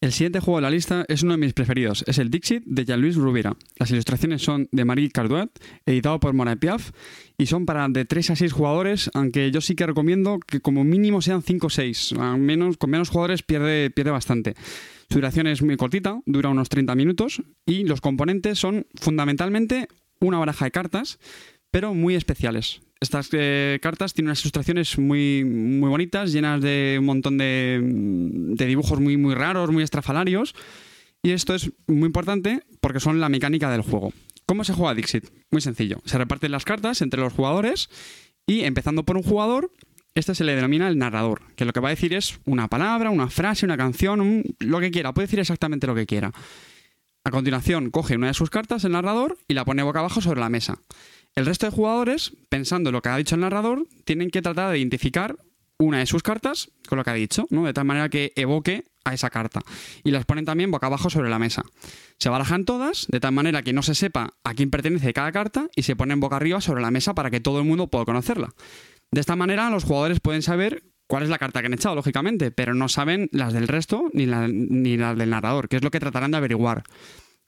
[0.00, 2.02] El siguiente juego de la lista es uno de mis preferidos.
[2.08, 3.56] Es el Dixit de Jean-Louis Rubira.
[3.78, 5.50] Las ilustraciones son de Marie Carduat,
[5.86, 6.90] editado por Monet Piaf,
[7.38, 10.82] y son para de 3 a 6 jugadores, aunque yo sí que recomiendo que como
[10.82, 12.14] mínimo sean 5 o 6.
[12.18, 14.54] Al menos, con menos jugadores pierde, pierde bastante.
[15.08, 19.88] Su duración es muy cortita, dura unos 30 minutos, y los componentes son fundamentalmente
[20.20, 21.18] una baraja de cartas,
[21.70, 22.80] pero muy especiales.
[23.00, 28.66] Estas eh, cartas tienen unas ilustraciones muy, muy bonitas, llenas de un montón de, de
[28.66, 30.54] dibujos muy, muy raros, muy estrafalarios.
[31.22, 34.12] Y esto es muy importante porque son la mecánica del juego.
[34.46, 35.30] ¿Cómo se juega Dixit?
[35.50, 36.00] Muy sencillo.
[36.04, 37.88] Se reparten las cartas entre los jugadores
[38.46, 39.70] y empezando por un jugador,
[40.14, 43.10] este se le denomina el narrador, que lo que va a decir es una palabra,
[43.10, 45.12] una frase, una canción, lo que quiera.
[45.12, 46.32] Puede decir exactamente lo que quiera.
[47.24, 50.40] A continuación, coge una de sus cartas, el narrador, y la pone boca abajo sobre
[50.40, 50.78] la mesa.
[51.34, 54.70] El resto de jugadores, pensando en lo que ha dicho el narrador, tienen que tratar
[54.70, 55.36] de identificar
[55.78, 57.64] una de sus cartas con lo que ha dicho, ¿no?
[57.64, 59.60] De tal manera que evoque a esa carta.
[60.04, 61.64] Y las ponen también boca abajo sobre la mesa.
[62.18, 65.68] Se barajan todas, de tal manera que no se sepa a quién pertenece cada carta,
[65.74, 68.54] y se ponen boca arriba sobre la mesa para que todo el mundo pueda conocerla.
[69.14, 72.50] De esta manera, los jugadores pueden saber cuál es la carta que han echado, lógicamente,
[72.50, 76.00] pero no saben las del resto ni, ni las del narrador, que es lo que
[76.00, 76.82] tratarán de averiguar.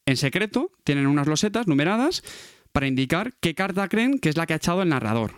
[0.06, 2.22] En secreto, tienen unas losetas numeradas
[2.70, 5.32] para indicar qué carta creen que es la que ha echado el narrador.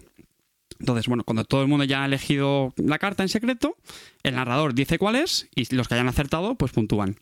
[0.78, 3.78] Entonces, bueno, cuando todo el mundo ya ha elegido la carta en secreto,
[4.22, 7.16] el narrador dice cuál es y los que hayan acertado, pues puntúan.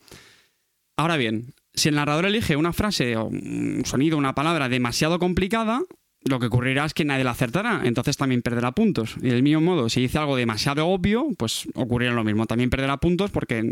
[0.97, 5.83] Ahora bien, si el narrador elige una frase o un sonido, una palabra demasiado complicada,
[6.29, 9.17] lo que ocurrirá es que nadie la acertará, entonces también perderá puntos.
[9.23, 12.97] Y del mismo modo, si dice algo demasiado obvio, pues ocurrirá lo mismo, también perderá
[12.99, 13.63] puntos porque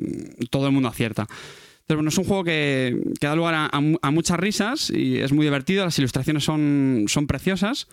[0.50, 1.22] todo el mundo acierta.
[1.22, 4.90] Entonces, bueno, es un juego que, que da lugar a, a mu- a muchas risas
[4.90, 7.88] y es muy divertido, las ilustraciones son, son preciosas.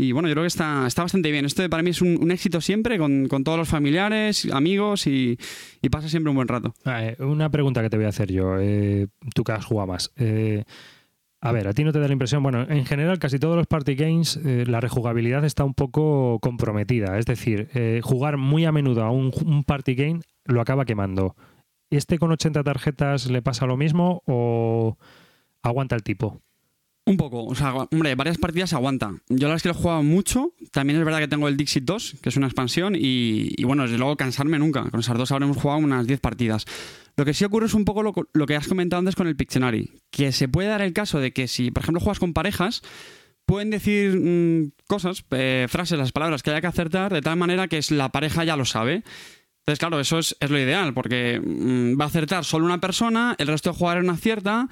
[0.00, 1.44] Y bueno, yo creo que está, está bastante bien.
[1.44, 5.36] Esto para mí es un, éxito siempre, con, con todos los familiares, amigos y,
[5.90, 6.72] pasa siempre un buen rato.
[7.18, 10.12] Una pregunta que te voy a hacer yo, eh, tú que has jugado más.
[10.16, 10.62] Eh,
[11.40, 13.68] a ver, a ti no te da la impresión, bueno, en general casi todos los
[13.68, 18.72] party games eh, la rejugabilidad está un poco comprometida, es decir, eh, jugar muy a
[18.72, 21.36] menudo a un, party game lo acaba quemando.
[21.90, 24.98] ¿Este con 80 tarjetas le pasa lo mismo o
[25.62, 26.40] aguanta el tipo?
[27.06, 29.14] Un poco, o sea, hombre, varias partidas se aguanta.
[29.28, 30.52] Yo la verdad es que lo he jugado mucho.
[30.72, 33.84] También es verdad que tengo el Dixit 2, que es una expansión, y, y bueno,
[33.84, 34.90] desde luego cansarme nunca.
[34.90, 36.66] Con esas dos habremos jugado unas 10 partidas.
[37.18, 39.34] Lo que sí ocurre es un poco lo, lo que has comentado antes con el
[39.34, 42.80] Pictionary, que se puede dar el caso de que si, por ejemplo, juegas con parejas,
[43.44, 47.66] pueden decir mm, cosas, eh, frases, las palabras que haya que acertar de tal manera
[47.66, 49.02] que la pareja ya lo sabe.
[49.62, 53.34] Entonces, claro, eso es, es lo ideal, porque mm, va a acertar solo una persona,
[53.38, 54.68] el resto de jugadores no acierta.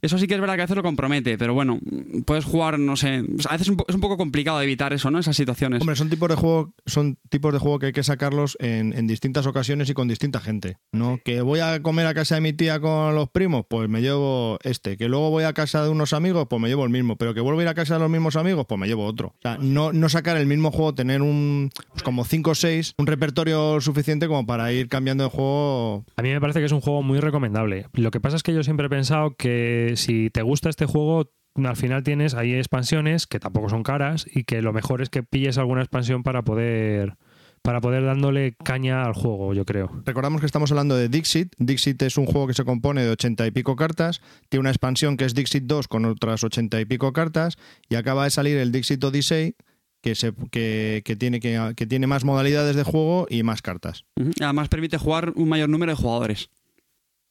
[0.00, 1.78] Eso sí que es verdad que a veces lo compromete, pero bueno,
[2.24, 3.16] puedes jugar, no sé.
[3.48, 5.18] A veces es un, po- es un poco complicado evitar eso, ¿no?
[5.18, 5.80] Esas situaciones.
[5.80, 9.06] Hombre, son tipos de juego, son tipos de juego que hay que sacarlos en, en
[9.06, 10.76] distintas ocasiones y con distinta gente.
[10.92, 11.18] ¿No?
[11.24, 14.58] Que voy a comer a casa de mi tía con los primos, pues me llevo
[14.62, 14.96] este.
[14.96, 17.16] Que luego voy a casa de unos amigos, pues me llevo el mismo.
[17.16, 19.28] Pero que vuelvo a ir a casa de los mismos amigos, pues me llevo otro.
[19.28, 22.94] O sea, no, no sacar el mismo juego, tener un pues como 5 o 6,
[22.98, 26.04] un repertorio suficiente como para ir cambiando de juego.
[26.16, 27.86] A mí me parece que es un juego muy recomendable.
[27.94, 31.30] Lo que pasa es que yo siempre he pensado que si te gusta este juego,
[31.56, 35.22] al final tienes ahí expansiones que tampoco son caras y que lo mejor es que
[35.22, 37.16] pilles alguna expansión para poder
[37.62, 39.90] para poder dándole caña al juego, yo creo.
[40.04, 41.54] Recordamos que estamos hablando de Dixit.
[41.58, 44.20] Dixit es un juego que se compone de 80 y pico cartas.
[44.48, 47.56] Tiene una expansión que es Dixit 2 con otras 80 y pico cartas.
[47.88, 49.56] Y acaba de salir el Dixit Odyssey,
[50.00, 54.04] que, se, que, que tiene, que, que tiene más modalidades de juego y más cartas.
[54.40, 56.50] Además permite jugar un mayor número de jugadores.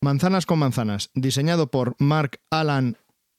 [0.01, 2.97] Manzanas con manzanas, diseñado por Mark Alan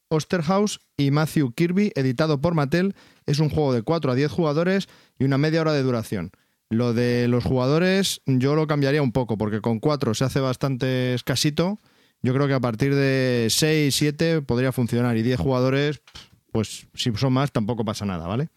[0.09, 4.89] Osterhaus y Matthew Kirby, editado por Mattel, es un juego de 4 a 10 jugadores
[5.19, 6.33] y una media hora de duración.
[6.69, 11.15] Lo de los jugadores yo lo cambiaría un poco, porque con 4 se hace bastante
[11.15, 11.79] escasito.
[12.23, 16.03] Yo creo que a partir de 6, 7 podría funcionar y 10 jugadores,
[16.51, 18.49] pues si son más tampoco pasa nada, ¿vale?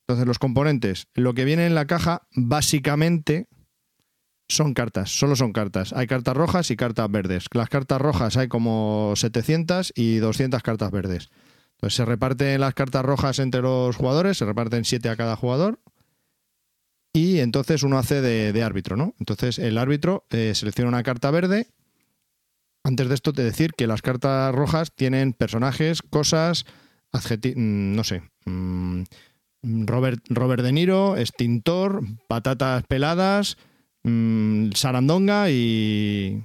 [0.00, 3.48] Entonces los componentes, lo que viene en la caja básicamente
[4.48, 5.92] son cartas, solo son cartas.
[5.92, 7.46] Hay cartas rojas y cartas verdes.
[7.52, 11.30] Las cartas rojas hay como 700 y 200 cartas verdes.
[11.76, 15.80] Entonces se reparten las cartas rojas entre los jugadores, se reparten 7 a cada jugador.
[17.12, 19.14] Y entonces uno hace de, árbitro, ¿no?
[19.20, 21.68] Entonces el árbitro eh, selecciona una carta verde.
[22.82, 26.66] Antes de esto te decir que las cartas rojas tienen personajes, cosas,
[27.12, 29.04] mm, no sé, mm,
[29.86, 33.56] Robert, Robert De Niro, extintor, patatas peladas,
[34.04, 36.44] mm, sarandonga y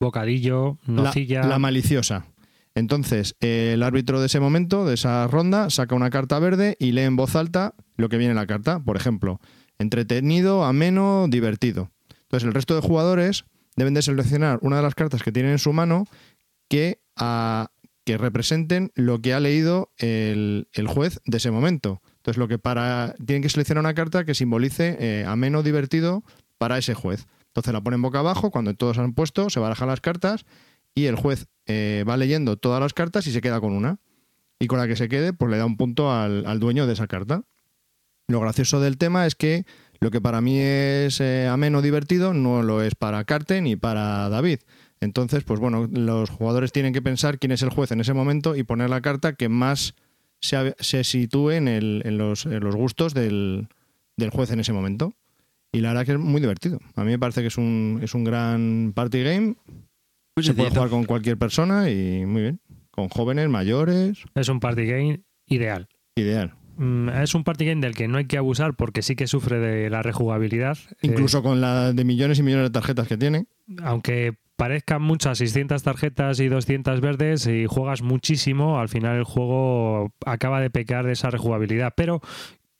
[0.00, 1.44] Bocadillo, la, nocilla.
[1.44, 2.26] la maliciosa.
[2.74, 6.92] Entonces, eh, el árbitro de ese momento, de esa ronda, saca una carta verde y
[6.92, 8.80] lee en voz alta lo que viene en la carta.
[8.80, 9.40] Por ejemplo,
[9.78, 11.90] entretenido, ameno, divertido.
[12.22, 13.44] Entonces, el resto de jugadores
[13.76, 16.06] deben de seleccionar una de las cartas que tienen en su mano
[16.68, 17.68] que, ah,
[18.04, 22.00] que representen lo que ha leído el, el juez de ese momento.
[22.16, 23.14] Entonces, lo que para.
[23.24, 26.24] Tienen que seleccionar una carta que simbolice eh, ameno, divertido
[26.62, 27.26] para ese juez.
[27.48, 30.46] Entonces la ponen boca abajo, cuando todos han puesto, se barajan las cartas
[30.94, 33.98] y el juez eh, va leyendo todas las cartas y se queda con una.
[34.60, 36.92] Y con la que se quede, pues le da un punto al, al dueño de
[36.92, 37.42] esa carta.
[38.28, 39.66] Lo gracioso del tema es que
[39.98, 44.28] lo que para mí es eh, ameno divertido no lo es para Carte ni para
[44.28, 44.60] David.
[45.00, 48.54] Entonces, pues bueno, los jugadores tienen que pensar quién es el juez en ese momento
[48.54, 49.96] y poner la carta que más
[50.40, 53.66] se, se sitúe en, los, los gustos del,
[54.16, 55.16] del juez en ese momento.
[55.72, 56.78] Y la verdad que es muy divertido.
[56.96, 59.54] A mí me parece que es un, es un gran party game.
[60.36, 62.60] Muy Se puede jugar con cualquier persona y muy bien.
[62.90, 65.88] Con jóvenes, mayores, Es un party game ideal.
[66.14, 66.54] ideal.
[66.76, 69.58] Mm, Es un party game del que no hay que abusar porque sí que sufre
[69.60, 70.76] de la rejugabilidad.
[70.90, 73.46] Eh, Incluso con la de millones y millones de tarjetas que tiene.
[73.82, 80.12] aunque parezcan muchas 600 tarjetas y 200 verdes y juegas muchísimo, al final el juego
[80.26, 81.94] acaba de pecar de esa rejugabilidad.
[81.96, 82.20] Pero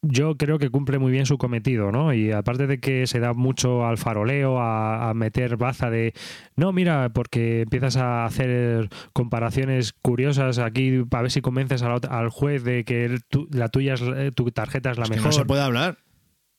[0.02, 2.12] yo creo que cumple muy bien su cometido, ¿no?
[2.12, 6.12] Y aparte de que se da mucho al faroleo, a, a meter baza de,
[6.56, 12.18] no, mira, porque empiezas a hacer comparaciones curiosas aquí para ver si convences a otra-
[12.18, 15.10] al juez de que el- tu- la tuya es, eh, tu tarjeta es la Es
[15.10, 15.26] que mejor.
[15.32, 15.98] no se puede hablar.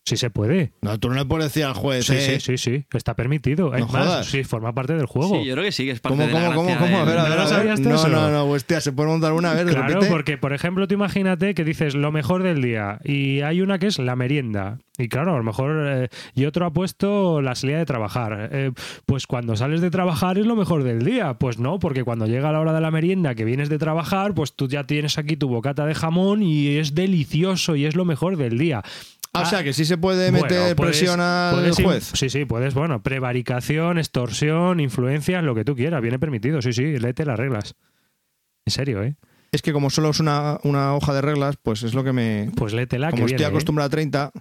[0.05, 0.73] Sí se puede.
[0.81, 2.05] No, tú no le puedes decir al juez.
[2.05, 2.85] Sí, eh, sí, sí, sí.
[2.93, 3.73] Está permitido.
[3.73, 4.25] Es No más, jodas.
[4.27, 5.39] sí, forma parte del juego.
[5.39, 6.97] Sí, yo creo que sí, que es parte ¿Cómo, de la cómo, cómo, gracia cómo?
[6.97, 7.79] A ver, a ¿No ver, a ver.
[7.79, 8.07] No, eso?
[8.09, 9.65] no, no, hostia, se puede montar una vez.
[9.65, 10.07] Claro, repite.
[10.11, 13.87] porque por ejemplo, tú imagínate que dices lo mejor del día y hay una que
[13.87, 14.79] es la merienda.
[14.97, 15.87] Y claro, a lo mejor.
[15.87, 18.49] eh, y otro ha puesto la salida de trabajar.
[18.51, 18.71] Eh,
[19.05, 21.35] pues cuando sales de trabajar es lo mejor del día.
[21.35, 24.53] Pues no, porque cuando llega la hora de la merienda que vienes de trabajar, pues
[24.53, 28.35] tú ya tienes aquí tu bocata de jamón y es delicioso y es lo mejor
[28.37, 28.83] del día.
[29.35, 32.11] Ah, o sea, que sí se puede Bueno, meter puedes- presión al puedes juez.
[32.13, 36.99] Sí, sí, puedes, bueno, prevaricación, extorsión, influencia, lo que tú quieras, viene permitido, sí, sí,
[36.99, 37.73] léete las reglas.
[38.65, 39.15] En serio, ¿eh?
[39.51, 42.51] Es que como solo es una, una hoja de reglas, pues es lo que me...
[42.55, 43.47] Pues léetela, como que estoy viene, ¿eh?
[43.55, 44.31] acostumbrado a 30,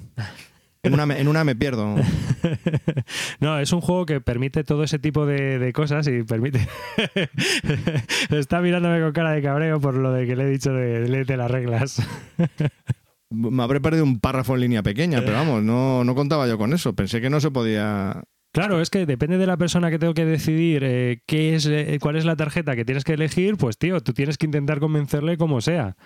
[0.82, 1.94] En una, me- en una me pierdo.
[3.40, 6.66] No, es un juego que permite todo ese tipo de, de cosas y permite.
[8.30, 11.36] Está mirándome con cara de cabreo por lo de que le he dicho de léete
[11.36, 12.02] las reglas.
[13.32, 16.72] Me habré perdido un párrafo en línea pequeña, pero vamos, no, no contaba yo con
[16.72, 16.94] eso.
[16.94, 18.22] Pensé que no se podía.
[18.52, 21.98] Claro, es que depende de la persona que tengo que decidir eh, qué es, eh,
[22.00, 25.38] cuál es la tarjeta que tienes que elegir, pues tío, tú tienes que intentar convencerle
[25.38, 25.96] como sea.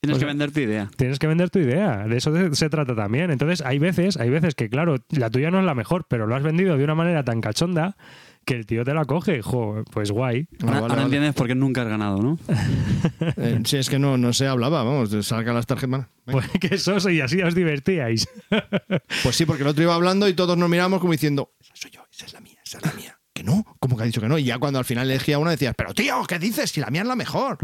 [0.00, 0.90] Tienes O que vender tu idea.
[0.96, 3.30] Tienes que vender tu idea, de eso se, se trata también.
[3.30, 6.34] Entonces, hay veces, hay veces que, claro, la tuya no es la mejor, pero lo
[6.36, 7.96] has vendido de una manera tan cachonda
[8.46, 9.42] que el tío te la coge.
[9.42, 10.48] Jo, pues guay.
[10.50, 11.02] Ah, Ahora, vale, ahora vale.
[11.04, 12.38] entiendes por qué nunca has ganado, ¿no?
[13.36, 16.06] Eh, si es que no, no se hablaba, vamos, salgan las tarjetas.
[16.24, 18.28] Pues que sos y así os divertíais.
[19.22, 21.90] Pues sí, porque el otro iba hablando y todos nos miramos como diciendo, esa soy
[21.90, 23.15] yo, esa es la mía, esa es la mía.
[23.46, 24.36] No, ¿cómo que ha dicho que no?
[24.38, 26.70] Y ya cuando al final elegía una decías, pero tío, ¿qué dices?
[26.70, 27.58] Si la mía es la mejor.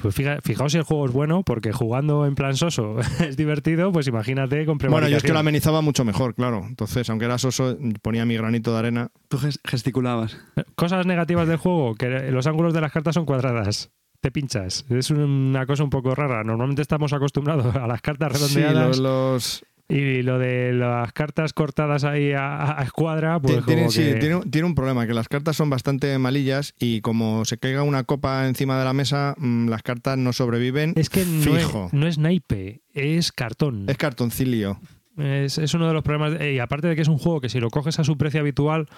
[0.00, 3.90] Pues fija- fijaos si el juego es bueno, porque jugando en plan soso es divertido,
[3.92, 6.64] pues imagínate con Bueno, yo es que lo amenizaba mucho mejor, claro.
[6.66, 9.08] Entonces, aunque era soso, ponía mi granito de arena.
[9.28, 10.36] Tú ges- gesticulabas.
[10.76, 13.90] Cosas negativas del juego, que los ángulos de las cartas son cuadradas.
[14.20, 14.86] Te pinchas.
[14.88, 16.42] Es una cosa un poco rara.
[16.44, 21.52] Normalmente estamos acostumbrados a las cartas Sí, redondeadas los, los- y lo de las cartas
[21.52, 25.06] cortadas ahí a, a escuadra, pues Ti- tiene, como sí, que- tiene, tiene un problema,
[25.06, 28.92] que las cartas son bastante malillas y como se caiga una copa encima de la
[28.94, 30.94] mesa, mm, las cartas no sobreviven.
[30.96, 31.90] Es que no es, fijo.
[31.92, 33.84] no es naipe, es cartón.
[33.88, 34.80] Es cartoncilio.
[35.18, 36.40] Es, es uno de los problemas.
[36.40, 38.40] eh, Y aparte de que es un juego que si lo coges a su precio
[38.40, 38.88] habitual,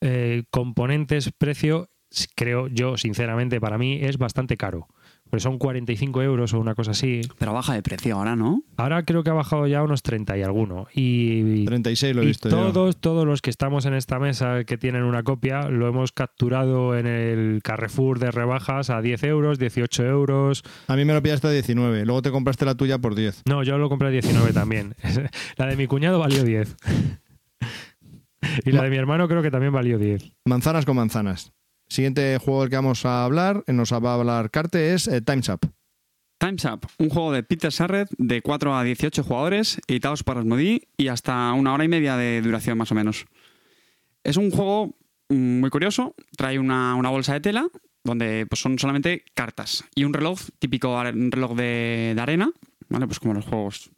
[0.00, 1.90] eh, componentes, precio,
[2.34, 4.86] creo yo, sinceramente, para mí es bastante caro.
[5.32, 7.22] Porque son 45 euros o una cosa así.
[7.38, 8.64] Pero baja de precio ahora, ¿no?
[8.76, 10.88] Ahora creo que ha bajado ya a unos 30 y alguno.
[10.94, 12.70] Y, 36 lo he y visto yo.
[12.70, 16.98] todos, todos los que estamos en esta mesa que tienen una copia, lo hemos capturado
[16.98, 20.64] en el Carrefour de rebajas a 10 euros, 18 euros.
[20.86, 23.44] A mí me lo pillaste a 19, luego te compraste la tuya por 10.
[23.48, 24.96] No, yo lo compré a 19 también.
[25.56, 26.76] La de mi cuñado valió 10.
[28.66, 30.32] Y la de mi hermano creo que también valió 10.
[30.44, 31.52] Manzanas con manzanas.
[31.92, 35.20] Siguiente juego del que vamos a hablar, eh, nos va a hablar Carte, es eh,
[35.20, 35.70] Time's Up.
[36.38, 40.88] Time's Up, un juego de Peter Sarret de 4 a 18 jugadores, editados por Asmodee
[40.96, 43.26] y hasta una hora y media de duración más o menos.
[44.24, 44.96] Es un juego
[45.28, 47.68] mm, muy curioso, trae una, una bolsa de tela
[48.04, 52.50] donde pues, son solamente cartas y un reloj típico, reloj de, de arena,
[52.88, 53.06] ¿vale?
[53.06, 53.90] Pues como los juegos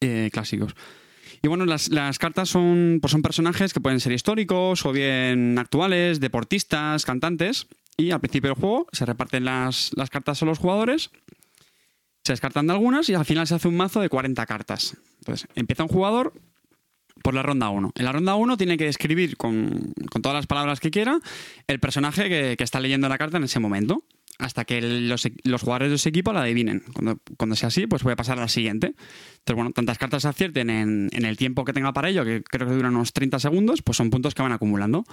[0.00, 0.74] eh, clásicos.
[1.42, 5.58] Y bueno, las, las cartas son, pues son personajes que pueden ser históricos o bien
[5.58, 7.66] actuales, deportistas, cantantes.
[7.96, 11.10] Y al principio del juego se reparten las, las cartas a los jugadores,
[12.24, 14.96] se descartan de algunas y al final se hace un mazo de 40 cartas.
[15.18, 16.32] Entonces, empieza un jugador
[17.22, 17.92] por la ronda 1.
[17.94, 21.18] En la ronda 1 tiene que describir con, con todas las palabras que quiera
[21.66, 24.04] el personaje que, que está leyendo la carta en ese momento.
[24.38, 26.84] Hasta que los, e- los jugadores de ese equipo la adivinen.
[26.92, 28.88] Cuando, cuando sea así, pues voy a pasar a la siguiente.
[29.38, 32.42] Entonces, bueno, tantas cartas se acierten en, en el tiempo que tenga para ello, que
[32.44, 35.04] creo que dura unos 30 segundos, pues son puntos que van acumulando.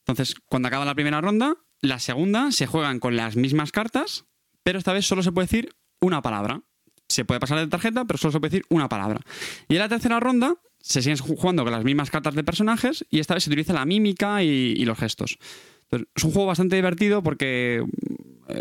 [0.00, 4.24] Entonces, cuando acaba la primera ronda, la segunda se juegan con las mismas cartas,
[4.64, 6.62] pero esta vez solo se puede decir una palabra.
[7.08, 9.20] Se puede pasar de tarjeta, pero solo se puede decir una palabra.
[9.68, 13.04] Y en la tercera ronda se siguen ju- jugando con las mismas cartas de personajes
[13.10, 15.38] y esta vez se utiliza la mímica y, y los gestos.
[15.84, 17.84] Entonces, es un juego bastante divertido porque,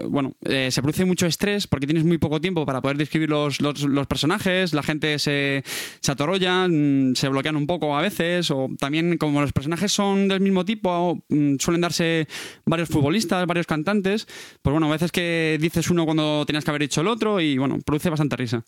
[0.10, 3.62] bueno, eh, se produce mucho estrés porque tienes muy poco tiempo para poder describir los,
[3.62, 5.64] los- personajes, la gente se,
[6.02, 10.28] se atorolla, mm, se bloquean un poco a veces, o también como los personajes son
[10.28, 12.28] del mismo tipo, mm, suelen darse
[12.66, 14.28] varios futbolistas, varios cantantes,
[14.62, 17.58] pues bueno, a veces que dices uno cuando tenías que haber dicho el otro y
[17.58, 18.64] bueno, produce bastante risa.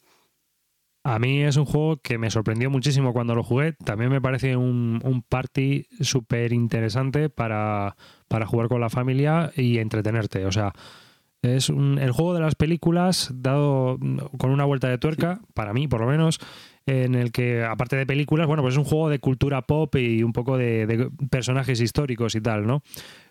[1.03, 3.71] A mí es un juego que me sorprendió muchísimo cuando lo jugué.
[3.85, 7.95] También me parece un, un party súper interesante para,
[8.27, 10.45] para jugar con la familia y entretenerte.
[10.45, 10.73] O sea,
[11.41, 15.73] es un- el juego de las películas dado mm, con una vuelta de tuerca, para
[15.73, 16.39] mí por lo menos,
[16.85, 20.23] en el que, aparte de películas, bueno, pues es un juego de cultura pop y
[20.23, 22.81] un poco de, de personajes históricos y tal, ¿no?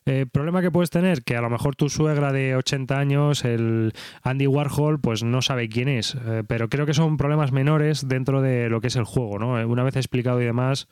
[0.04, 3.94] Eh, problema que puedes tener, que a lo mejor tu suegra de 80 años, el
[4.22, 8.42] Andy Warhol, pues no sabe quién es, Eh, pero creo que son problemas menores dentro
[8.42, 9.52] de lo que es el juego, ¿no?
[9.66, 10.86] Una vez explicado y demás,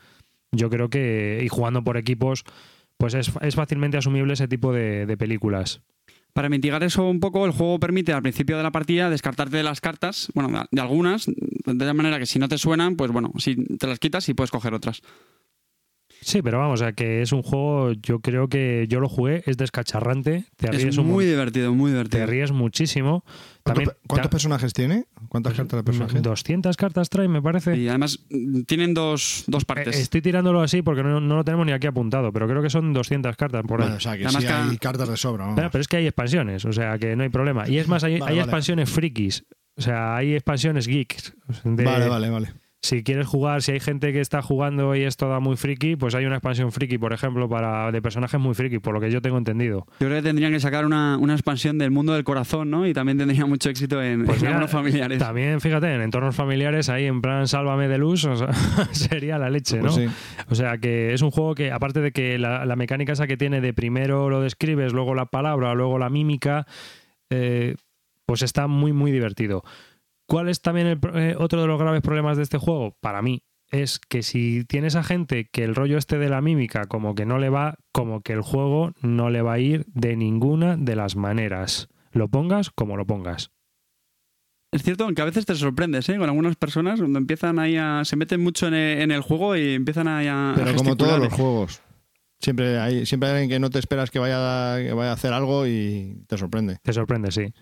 [0.51, 2.45] yo creo que, y jugando por equipos,
[2.97, 5.83] pues es, es fácilmente asumible ese tipo de, de películas.
[6.35, 9.63] Para mitigar eso un poco, el juego permite al principio de la partida descartarte de
[9.63, 13.33] las cartas, bueno, de- algunas, de tal manera que si no te suenan, pues bueno,
[13.39, 15.01] si te las quitas y puedes coger otras.
[16.25, 19.43] Sí, pero vamos, o sea que es un juego, yo creo que yo lo jugué,
[19.47, 22.27] es descacharrante, te ríes, Es un muy mon- divertido, muy te divertido.
[22.27, 23.25] ríes muchísimo.
[23.63, 25.05] ¿Cuántos, También, cuántos personajes tiene?
[25.29, 26.23] ¿Cuántas cartas de personajes?
[26.23, 27.77] 200 cartas trae, me parece.
[27.77, 29.97] Y además mm, tienen dos, dos partes.
[29.97, 32.71] Eh, Estoy tirándolo así porque no, no lo tenemos ni aquí apuntado, pero creo que
[32.71, 33.87] son 200 cartas por ahí.
[33.87, 35.55] Bueno, o sea, que Además sí hay cartas de sobra.
[35.55, 37.69] Pero, pero es que hay expansiones, o sea que no hay problema.
[37.69, 38.43] Y es más, hay, Vale, hay vale.
[38.43, 39.45] expansiones frikis,
[39.77, 41.35] o sea, hay expansiones geeks.
[41.65, 42.53] de- Vale, vale, vale.
[42.85, 46.15] Si quieres jugar, si hay gente que está jugando y es toda muy friki, pues
[46.15, 49.23] hay una expansión friki, por ejemplo, para de personajes muy friki, por lo que yo
[49.23, 49.87] tengo entendido.
[50.01, 52.87] Yo creo que tendrían que sacar una, una expansión del mundo del corazón, ¿no?
[52.87, 55.19] Y también tendría mucho éxito en, Pues en algunos familiares.
[55.19, 58.53] También, fíjate, en entornos familiares, ahí en plan sálvame de luz, o sea,
[58.93, 59.85] sería la leche, ¿no?
[59.85, 60.07] Pues sí.
[60.51, 63.39] O sea, que es un juego que, aparte de que la, la mecánica esa que
[63.39, 66.67] tiene de primero lo describes, luego la palabra, luego la mímica,
[67.31, 67.77] eh,
[68.27, 69.65] pues está muy, muy divertido.
[70.35, 72.97] ¿Cuál es también el pro- eh, otro de los graves problemas de este juego?
[73.01, 76.87] Para mí, es que si tienes a gente que el rollo este de la mímica
[76.87, 80.17] como que no le va, como que el juego no le va a ir de
[80.17, 81.87] ninguna de las maneras.
[82.11, 83.53] Lo pongas como lo pongas.
[84.73, 86.17] Es cierto que a veces te sorprendes, ¿eh?
[86.19, 88.05] Con algunas personas cuando empiezan ahí a...
[88.05, 90.51] se meten mucho en el, en el juego y empiezan ahí a...
[90.51, 91.81] a Pero como todos los juegos.
[92.41, 95.15] Siempre hay, siempre hay alguien que no te esperas que vaya, a- que vaya a
[95.15, 96.79] hacer algo y te sorprende.
[96.83, 97.55] Te sorprende, sí.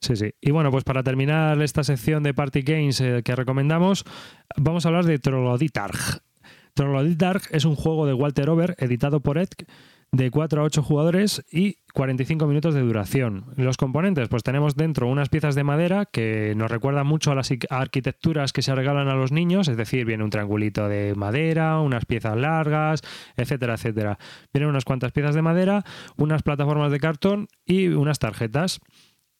[0.00, 0.32] Sí, sí.
[0.40, 4.04] Y bueno, pues para terminar esta sección de Party Games eh, que recomendamos,
[4.56, 6.22] vamos a hablar de Trogloditarg.
[6.74, 9.66] Trogloditarg es un juego de Walter Over, editado por Edge,
[10.12, 13.46] de 4 a 8 jugadores y 45 minutos de duración.
[13.56, 17.50] Los componentes, pues tenemos dentro unas piezas de madera que nos recuerdan mucho a las
[17.68, 22.06] arquitecturas que se regalan a los niños, es decir, viene un triangulito de madera, unas
[22.06, 23.02] piezas largas,
[23.36, 24.18] etcétera, etcétera.
[24.52, 25.84] Vienen unas cuantas piezas de madera,
[26.16, 28.80] unas plataformas de cartón y unas tarjetas.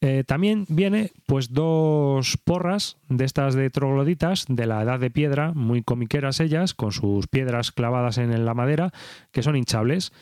[0.00, 5.52] Eh, también viene pues dos porras de estas de trogloditas de la edad de piedra,
[5.54, 8.92] muy comiqueras ellas, con sus piedras clavadas en la madera,
[9.32, 10.12] que son hinchables.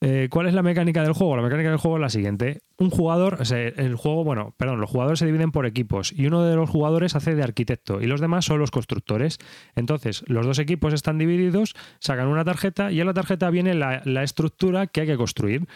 [0.00, 1.36] Eh, ¿Cuál es la mecánica del juego?
[1.36, 2.62] La mecánica del juego es la siguiente.
[2.78, 6.54] Un jugador, el juego, bueno, perdón, los jugadores se dividen por equipos y uno de
[6.54, 9.38] los jugadores hace de arquitecto y los demás son los constructores.
[9.74, 14.22] Entonces, los dos equipos están divididos, sacan una tarjeta y en la tarjeta viene la
[14.22, 15.66] estructura que hay que construir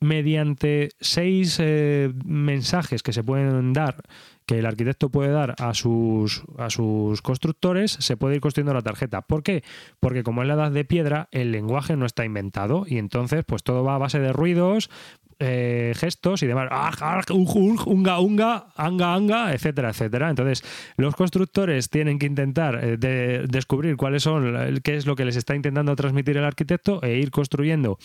[0.00, 4.02] mediante seis eh, mensajes que se pueden dar,
[4.46, 8.82] que el arquitecto puede dar a sus, a sus constructores, se puede ir construyendo la
[8.82, 9.22] tarjeta.
[9.22, 9.64] ¿Por qué?
[9.98, 13.62] Porque como es la edad de piedra, el lenguaje no está inventado y entonces pues
[13.62, 14.90] todo va a base de ruidos,
[15.38, 16.68] eh, gestos y demás.
[16.70, 20.30] Aj, uj, uj, Unga, unga, anga, anga, etcétera, etcétera.
[20.30, 20.62] Entonces,
[20.96, 25.36] los constructores tienen que intentar eh, de- descubrir cuáles son, qué es lo que les
[25.36, 27.98] está intentando transmitir el arquitecto e ir construyendo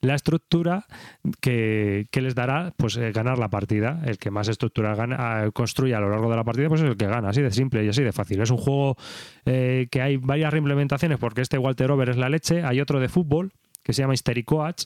[0.00, 0.86] la estructura
[1.40, 4.00] que, que les dará pues eh, ganar la partida.
[4.04, 6.88] El que más estructura gana, ah, construye a lo largo de la partida, pues es
[6.88, 8.40] el que gana, así de simple y así de fácil.
[8.40, 8.96] Es un juego
[9.44, 12.62] eh, que hay varias reimplementaciones, porque este Walter Over es la leche.
[12.62, 14.84] Hay otro de fútbol que se llama Hysteria Coach,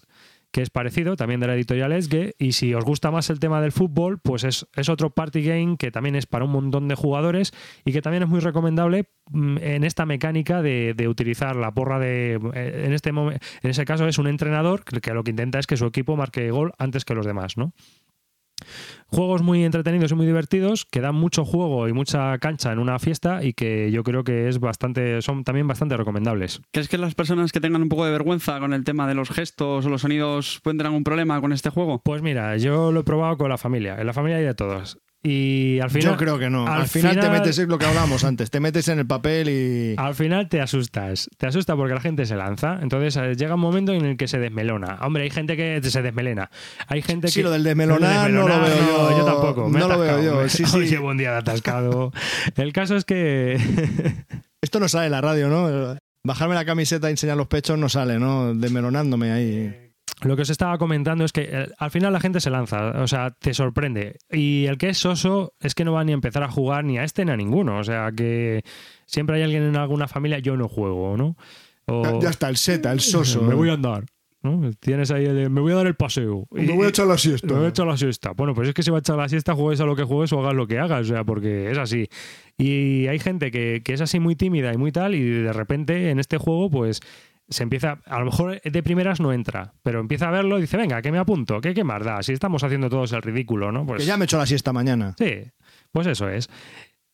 [0.52, 3.60] que es parecido, también de la editorial Esge, y si os gusta más el tema
[3.60, 6.94] del fútbol, pues es, es otro party game que también es para un montón de
[6.94, 7.52] jugadores
[7.84, 11.98] y que también es muy recomendable mm, en esta mecánica de, de utilizar la porra
[11.98, 12.38] de...
[12.54, 13.40] eh, En, este en
[13.70, 16.72] ese caso es un entrenador que lo que intenta es que su equipo marque gol
[16.78, 17.72] antes que los demás, ¿no?
[19.06, 22.98] Juegos muy entretenidos y muy divertidos que dan mucho juego y mucha cancha en una
[22.98, 26.62] fiesta y que yo creo que es bastante son también bastante recomendables.
[26.70, 29.30] ¿Crees que las personas que tengan un poco de vergüenza con el tema de los
[29.30, 32.00] gestos o los sonidos pueden tener algún problema con este juego?
[32.02, 33.96] Pues mira, yo lo he probado con la familia.
[33.98, 35.01] En la familia hay de todos.
[35.24, 36.12] Y al final.
[36.12, 36.66] Yo creo que no.
[36.66, 39.48] al Al, final, te metes en lo que hablábamos antes, te metes en el papel
[39.48, 39.94] y...
[39.96, 41.28] Al final te asustas.
[41.38, 42.80] Te asusta porque la gente se lanza.
[42.82, 44.98] Entonces eh, llega un momento en el que se desmelona.
[45.02, 46.50] Hombre, hay gente que se desmelena.
[46.88, 47.44] Hay gente Sí, que.
[47.44, 48.76] lo del desmelonar Lo no lo veo
[49.10, 49.18] yo.
[49.18, 49.68] Yo tampoco.
[49.68, 50.90] me No lo veo yo, Me- sí, Hoy sí.
[50.94, 52.12] llevo un día de atascado.
[52.56, 53.56] El caso es que.
[54.60, 55.96] Esto no sale en la radio, ¿no?
[56.24, 58.54] Bajarme la camiseta y enseñar los pechos no sale, ¿no?
[58.54, 59.81] Desmelonándome ahí.
[60.22, 63.06] Lo que os estaba comentando es que eh, al final la gente se lanza, o
[63.06, 64.18] sea, te sorprende.
[64.30, 66.98] Y el que es soso es que no va ni a empezar a jugar ni
[66.98, 67.78] a este ni a ninguno.
[67.78, 68.62] O sea, que
[69.06, 71.36] siempre hay alguien en alguna familia, yo no juego, ¿no?
[71.86, 73.42] O, Ya está, el seta, el soso.
[73.42, 74.04] Me voy a andar.
[74.42, 74.70] ¿no?
[74.80, 76.48] Tienes ahí el de, me voy a dar el paseo.
[76.50, 77.46] Me voy a echar la siesta.
[77.46, 78.32] me voy a echar la siesta.
[78.32, 80.32] Bueno, pues es que si va a echar la siesta, juegues a lo que juegues
[80.32, 82.08] o hagas lo que hagas, o sea, porque es así.
[82.58, 86.10] Y hay gente que, que es así muy tímida y muy tal, y de repente
[86.10, 87.00] en este juego, pues
[87.52, 90.76] se empieza, a lo mejor de primeras no entra, pero empieza a verlo y dice,
[90.76, 93.86] venga, que me apunto, que qué más da, si estamos haciendo todos el ridículo, ¿no?
[93.86, 95.14] Pues Que ya me echo la siesta mañana.
[95.18, 95.44] sí,
[95.92, 96.48] pues eso es.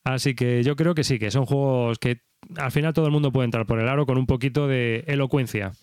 [0.03, 2.21] Así que yo creo que sí, que son juegos que
[2.57, 5.73] al final todo el mundo puede entrar por el aro con un poquito de elocuencia.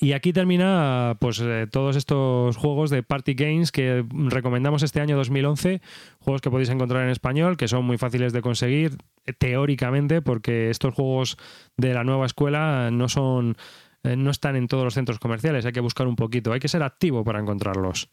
[0.00, 5.16] Y aquí termina pues eh, todos estos juegos de party games que recomendamos este año
[5.16, 5.80] 2011,
[6.20, 10.70] juegos que podéis encontrar en español, que son muy fáciles de conseguir eh, teóricamente porque
[10.70, 11.36] estos juegos
[11.76, 13.56] de la nueva escuela no son
[14.04, 16.68] eh, no están en todos los centros comerciales, hay que buscar un poquito, hay que
[16.68, 18.08] ser activo para encontrarlos.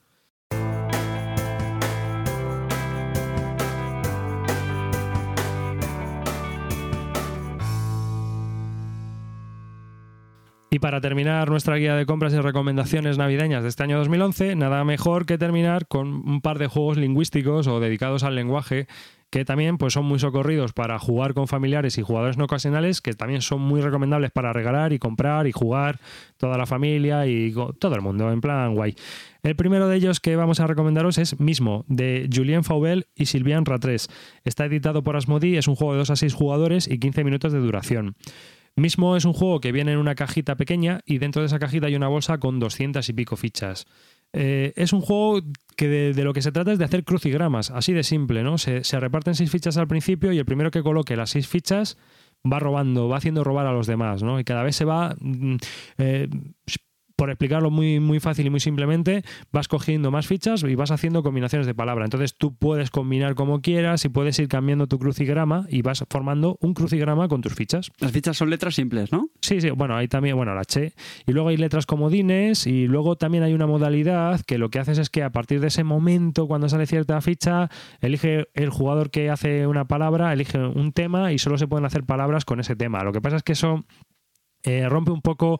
[10.71, 14.83] Y para terminar nuestra guía de compras y recomendaciones navideñas de este año 2011, nada
[14.83, 18.87] mejor que terminar con un par de juegos lingüísticos o dedicados al lenguaje
[19.29, 23.13] que también pues, son muy socorridos para jugar con familiares y jugadores no ocasionales, que
[23.13, 25.99] también son muy recomendables para regalar y comprar y jugar
[26.37, 28.95] toda la familia y todo el mundo, en plan guay.
[29.43, 33.65] El primero de ellos que vamos a recomendaros es Mismo, de Julien Faubel y Sylvian
[33.65, 34.09] Ratres.
[34.43, 37.53] Está editado por Asmodee, es un juego de 2 a 6 jugadores y 15 minutos
[37.53, 38.15] de duración.
[38.79, 41.87] Mismo es un juego que viene en una cajita pequeña y dentro de esa cajita
[41.87, 43.85] hay una bolsa con 200 y pico fichas.
[44.31, 45.41] Eh, es un juego
[45.75, 48.57] que de, lo que se trata es de hacer crucigramas, así de simple, ¿no?
[48.57, 51.97] Se, se reparten seis fichas al principio y el primero que coloque las seis fichas
[52.49, 54.39] va robando, va haciendo robar a los demás, ¿no?
[54.39, 55.55] Y cada vez se va, mm,
[55.97, 56.29] eh,
[57.19, 61.21] por explicarlo muy, muy fácil y muy simplemente, vas cogiendo más fichas y vas haciendo
[61.21, 62.05] combinaciones de palabra.
[62.05, 66.57] Entonces tú puedes combinar como quieras y puedes ir cambiando tu crucigrama y vas formando
[66.61, 67.91] un crucigrama con tus fichas.
[67.99, 69.27] Las fichas son letras simples, ¿no?
[69.41, 70.93] Sí, sí, bueno, hay también, bueno, la Che.
[71.27, 74.97] Y luego hay letras comodines y luego también hay una modalidad que lo que haces
[74.97, 79.29] es que a partir de ese momento, cuando sale cierta ficha, elige el jugador que
[79.29, 83.03] hace una palabra, elige un tema y solo se pueden hacer palabras con ese tema.
[83.03, 83.83] Lo que pasa es que eso
[84.63, 85.59] eh, rompe un poco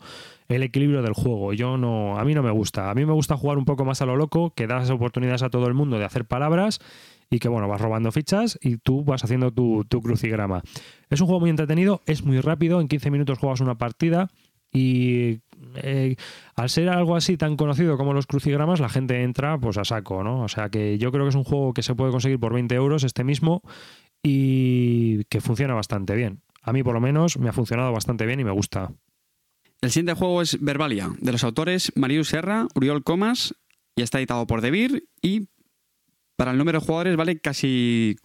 [0.50, 1.54] el equilibrio del juego.
[1.54, 2.90] Yo no, a mí no me gusta.
[2.90, 5.50] A mí me gusta jugar un poco más a lo loco, que das oportunidades a
[5.50, 6.80] todo el mundo de hacer palabras
[7.30, 10.64] y que bueno, vas robando fichas y tú vas haciendo tu, crucigrama.
[11.10, 14.30] Es un juego muy entretenido, es muy rápido, en 15 minutos juegas una partida
[14.72, 15.42] y
[15.76, 16.16] eh,
[16.56, 20.24] al ser algo así tan conocido como los crucigramas, la gente entra pues a saco,
[20.24, 20.42] ¿no?
[20.42, 22.74] O sea que yo creo que es un juego que se puede conseguir por 20
[22.74, 23.62] euros este mismo
[24.24, 26.42] y que funciona bastante bien.
[26.64, 28.92] A mí por lo menos me ha funcionado bastante bien y me gusta.
[29.82, 33.56] El siguiente juego es Verbalia, de los autores Marius Serra, Uriol Comas,
[33.96, 35.48] y está editado por Devir y
[36.36, 38.16] para el número de jugadores vale casi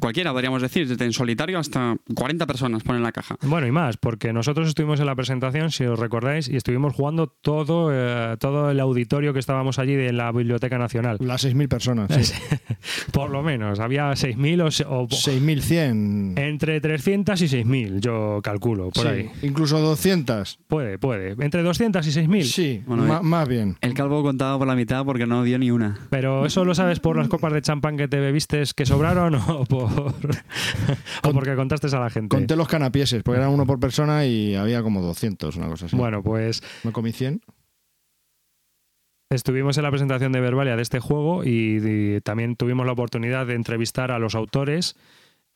[0.00, 3.36] cualquiera, podríamos decir, desde en solitario hasta 40 personas ponen la caja.
[3.42, 7.26] Bueno, y más, porque nosotros estuvimos en la presentación, si os recordáis, y estuvimos jugando
[7.28, 11.18] todo, eh, todo el auditorio que estábamos allí de la Biblioteca Nacional.
[11.20, 12.10] Las 6.000 personas.
[12.26, 12.32] sí.
[13.12, 16.38] Por lo menos, había 6.000 o, se- o 6.100.
[16.38, 19.30] entre 300 y 6.000, yo calculo, por Sí, ahí.
[19.42, 20.58] Incluso 200.
[20.68, 21.34] Puede, puede.
[21.44, 22.42] Entre 200 y 6.000.
[22.42, 23.76] Sí, Bueno, más bien.
[23.80, 25.98] El calvo contaba por la mitad porque no dio ni una.
[26.10, 29.64] Pero eso lo sabes por las copas de champán que te bebiste que sobraron o,
[29.64, 29.85] por,
[31.22, 32.34] o porque contaste a la gente.
[32.34, 35.96] Conté los canapieses, porque eran uno por persona y había como 200, una cosa así.
[35.96, 37.40] Bueno, pues Me comí 100.
[39.30, 43.46] Estuvimos en la presentación de Verbalia de este juego y, y también tuvimos la oportunidad
[43.46, 44.96] de entrevistar a los autores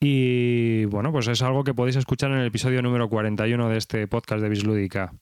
[0.01, 4.09] y bueno, pues es algo que podéis escuchar en el episodio número 41 de este
[4.09, 5.13] podcast de Bislúdica.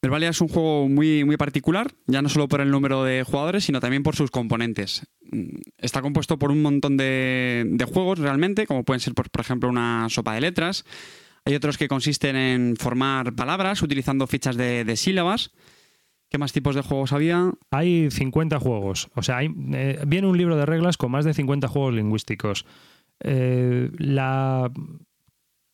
[0.00, 3.64] Verbalia es un juego muy, muy particular, ya no solo por el número de jugadores,
[3.64, 5.06] sino también por sus componentes.
[5.30, 9.68] Mm, Está compuesto por un montón de, juegos realmente, como pueden ser, por, por ejemplo,
[9.68, 10.84] una sopa de letras.
[11.44, 15.50] Hay otros que consisten en formar palabras utilizando fichas de, de sílabas.
[16.28, 17.52] ¿Qué más tipos de juegos había?
[17.70, 21.32] Hay 50 juegos, o sea, hay, eh, viene un libro de reglas con más de
[21.32, 22.66] 50 juegos lingüísticos.
[23.20, 24.70] Eh, la,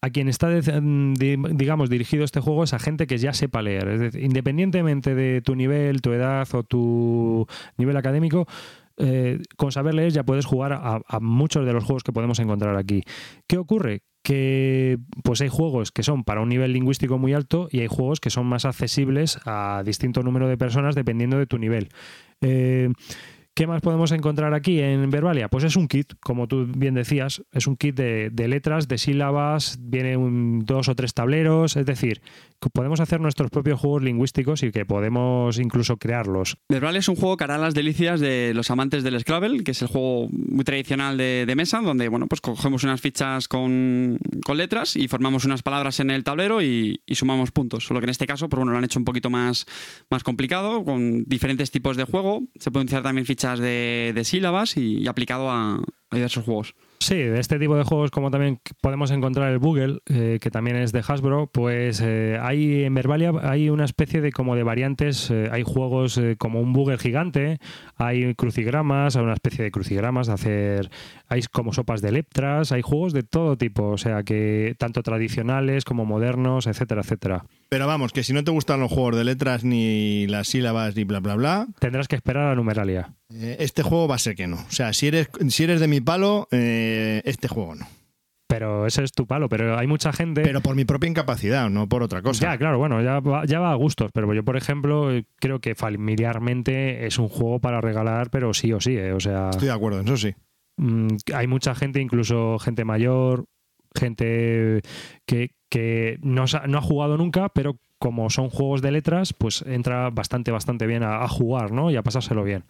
[0.04, 3.88] a quien está, digamos, dirigido este juego es a gente que ya sepa leer.
[3.88, 7.46] Es decir, independientemente de tu nivel, tu edad o tu
[7.78, 8.46] nivel académico,
[8.98, 12.38] eh, con saber leer ya puedes jugar a, a muchos de los juegos que podemos
[12.38, 13.02] encontrar aquí.
[13.46, 14.02] ¿Qué ocurre?
[14.22, 18.20] Que pues hay juegos que son para un nivel lingüístico muy alto y hay juegos
[18.20, 21.88] que son más accesibles a distinto número de personas dependiendo de tu nivel.
[22.42, 22.90] Eh,
[23.54, 25.48] ¿Qué más podemos encontrar aquí en Verbalia?
[25.48, 29.78] Pues es un kit, como tú bien decías, es un kit de, letras, de sílabas,
[29.80, 30.16] viene
[30.64, 32.20] dos o tres tableros, es decir,
[32.70, 36.56] podemos hacer nuestros propios juegos lingüísticos y que podemos incluso crearlos.
[36.68, 39.82] Verbal es un juego que hará las delicias de los amantes del Scrabble, que es
[39.82, 44.96] el juego muy tradicional de, mesa, donde bueno, pues cogemos unas fichas con, con letras
[44.96, 47.86] y formamos unas palabras en el tablero y, sumamos puntos.
[47.86, 49.66] Solo que en este caso, pues bueno, lo han hecho un poquito más,
[50.10, 52.42] más complicado, con diferentes tipos de juego.
[52.58, 56.74] Se pueden utilizar también fichas de, sílabas y, y aplicado a, a diversos juegos.
[56.98, 60.76] Sí, de este tipo de juegos, como también podemos encontrar el Google, eh, que también
[60.76, 65.30] es de Hasbro, pues eh, hay en Verbalia hay una especie de como de variantes,
[65.30, 67.58] eh, hay juegos como un Google gigante,
[67.96, 70.90] hay crucigramas, hay una especie de crucigramas, de hacer,
[71.28, 75.84] hay como sopas de leptras, hay juegos de todo tipo, o sea que tanto tradicionales
[75.84, 77.44] como modernos, etcétera, etcétera.
[77.74, 81.02] Pero vamos, que si no te gustan los juegos de letras ni las sílabas ni
[81.02, 83.16] bla bla bla, Tendrás que esperar a la numeralia.
[83.34, 84.58] eh, este juego va a ser que no.
[84.58, 87.84] O sea, si eres, si eres de mi palo, eh, este juego no.
[88.46, 90.42] Pero ese es tu palo, pero hay mucha gente...
[90.42, 92.44] Pero por mi propia incapacidad, no por otra cosa.
[92.52, 95.10] Ya, claro, bueno, ya va, ya va a gustos, pero yo, por ejemplo,
[95.40, 99.50] creo que familiarmente es un juego para regalar, pero sí o sí, eh, o sea,
[99.50, 100.32] Estoy de acuerdo, en eso sí.
[100.76, 103.46] mm, hay mucha gente, incluso gente mayor,
[103.94, 104.82] gente
[105.26, 110.10] que, que no, no ha jugado nunca, pero como son juegos de letras, pues entra
[110.10, 111.90] bastante, bastante bien a, a jugar, ¿no?
[111.90, 112.64] Y a pasárselo bien.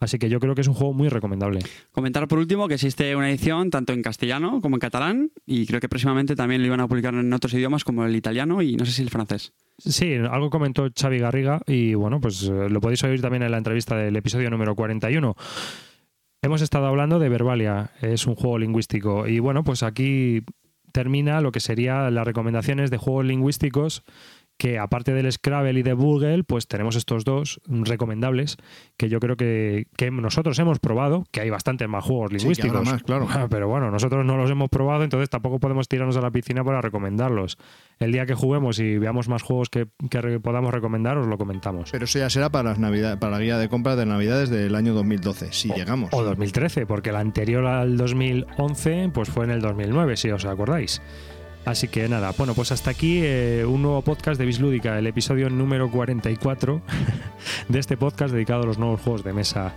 [0.00, 1.60] Así que yo creo que es un juego muy recomendable.
[1.92, 5.78] Comentar por último que existe una edición tanto en castellano como en catalán y creo
[5.78, 8.86] que próximamente también lo iban a publicar en otros idiomas como el italiano y no
[8.86, 9.52] sé si el francés.
[9.76, 13.58] Sí, algo comentó Xavi Garriga y bueno, pues eh, lo podéis oír también en la
[13.58, 15.36] entrevista del episodio número 41.
[16.42, 20.42] Hemos estado hablando de Verbalia, es un juego lingüístico y bueno, pues aquí
[20.92, 24.02] termina lo que serían las recomendaciones de juegos lingüísticos
[24.60, 28.58] que aparte del Scrabble y de Google, pues tenemos estos dos recomendables
[28.98, 32.76] que yo creo que, que nosotros hemos probado, que hay bastantes más juegos Sí, lingüísticos.
[32.76, 33.26] habrá más, claro.
[33.50, 36.82] Pero bueno, nosotros no los hemos probado, entonces tampoco podemos tirarnos a la piscina para
[36.82, 37.56] recomendarlos.
[37.98, 41.90] El día que juguemos y veamos más juegos que, que podamos recomendar, os lo comentamos.
[41.90, 44.74] Pero eso ya será para, las navidad, para la guía de compras de Navidades del
[44.74, 46.10] año 2012, si llegamos.
[46.12, 51.00] O 2013, porque el anterior al 2011 pues fue en el 2009, si os acordáis.
[51.70, 55.48] Así que nada, bueno, pues hasta aquí eh, un nuevo podcast de Bislúdica, el episodio
[55.48, 56.82] número 44
[57.68, 59.72] de este podcast dedicado a los nuevos juegos de mesa.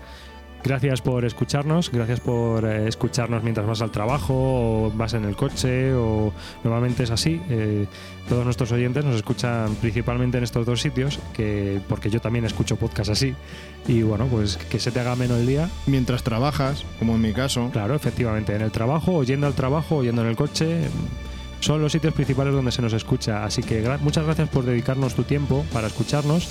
[0.64, 4.34] Gracias por escucharnos, gracias por eh, escucharnos mientras vas al trabajo
[4.88, 6.34] o vas en el coche o
[6.64, 7.40] normalmente es así.
[7.52, 7.86] eh,
[8.28, 12.76] todos nuestros oyentes nos escuchan principalmente en estos dos sitios, que, porque yo también escucho
[12.76, 13.36] podcast así.
[13.88, 17.34] Y bueno, pues que se te haga menos el día Mientras trabajas, como en mi
[17.34, 20.88] caso, Claro, efectivamente, en el trabajo, o yendo al trabajo, o yendo en el coche,
[21.64, 23.46] son los sitios principales donde se nos escucha.
[23.46, 26.48] Así que muchas gracias por dedicarnos tu tiempo para escucharnos.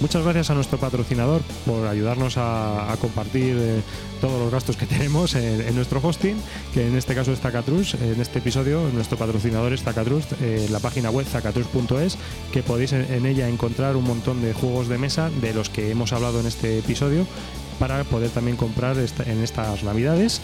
[0.00, 3.80] Muchas gracias a nuestro patrocinador por ayudarnos a, compartir eh,
[4.20, 6.36] todos los gastos que tenemos en, nuestro hosting,
[6.74, 7.94] que en este caso es Zacatrus.
[7.94, 12.18] En este episodio, nuestro patrocinador es Zacatrus, eh, la página web zacatrus.es,
[12.52, 16.12] que podéis en, ella encontrar un montón de juegos de mesa de los que hemos
[16.12, 17.26] hablado en este episodio
[17.78, 20.40] para poder también comprar en estas navidades.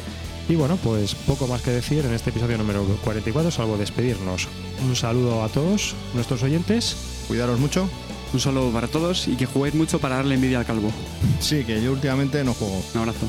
[0.48, 4.48] Y bueno, pues poco más que decir en este episodio número 44, salvo despedirnos.
[4.86, 6.96] Un saludo a todos nuestros oyentes.
[7.28, 7.88] cuidaros mucho.
[8.32, 10.90] Un saludo para todos y que juguéis mucho para darle envidia al calvo.
[11.40, 12.82] Sí, que yo últimamente no juego.
[12.94, 13.26] Un abrazo.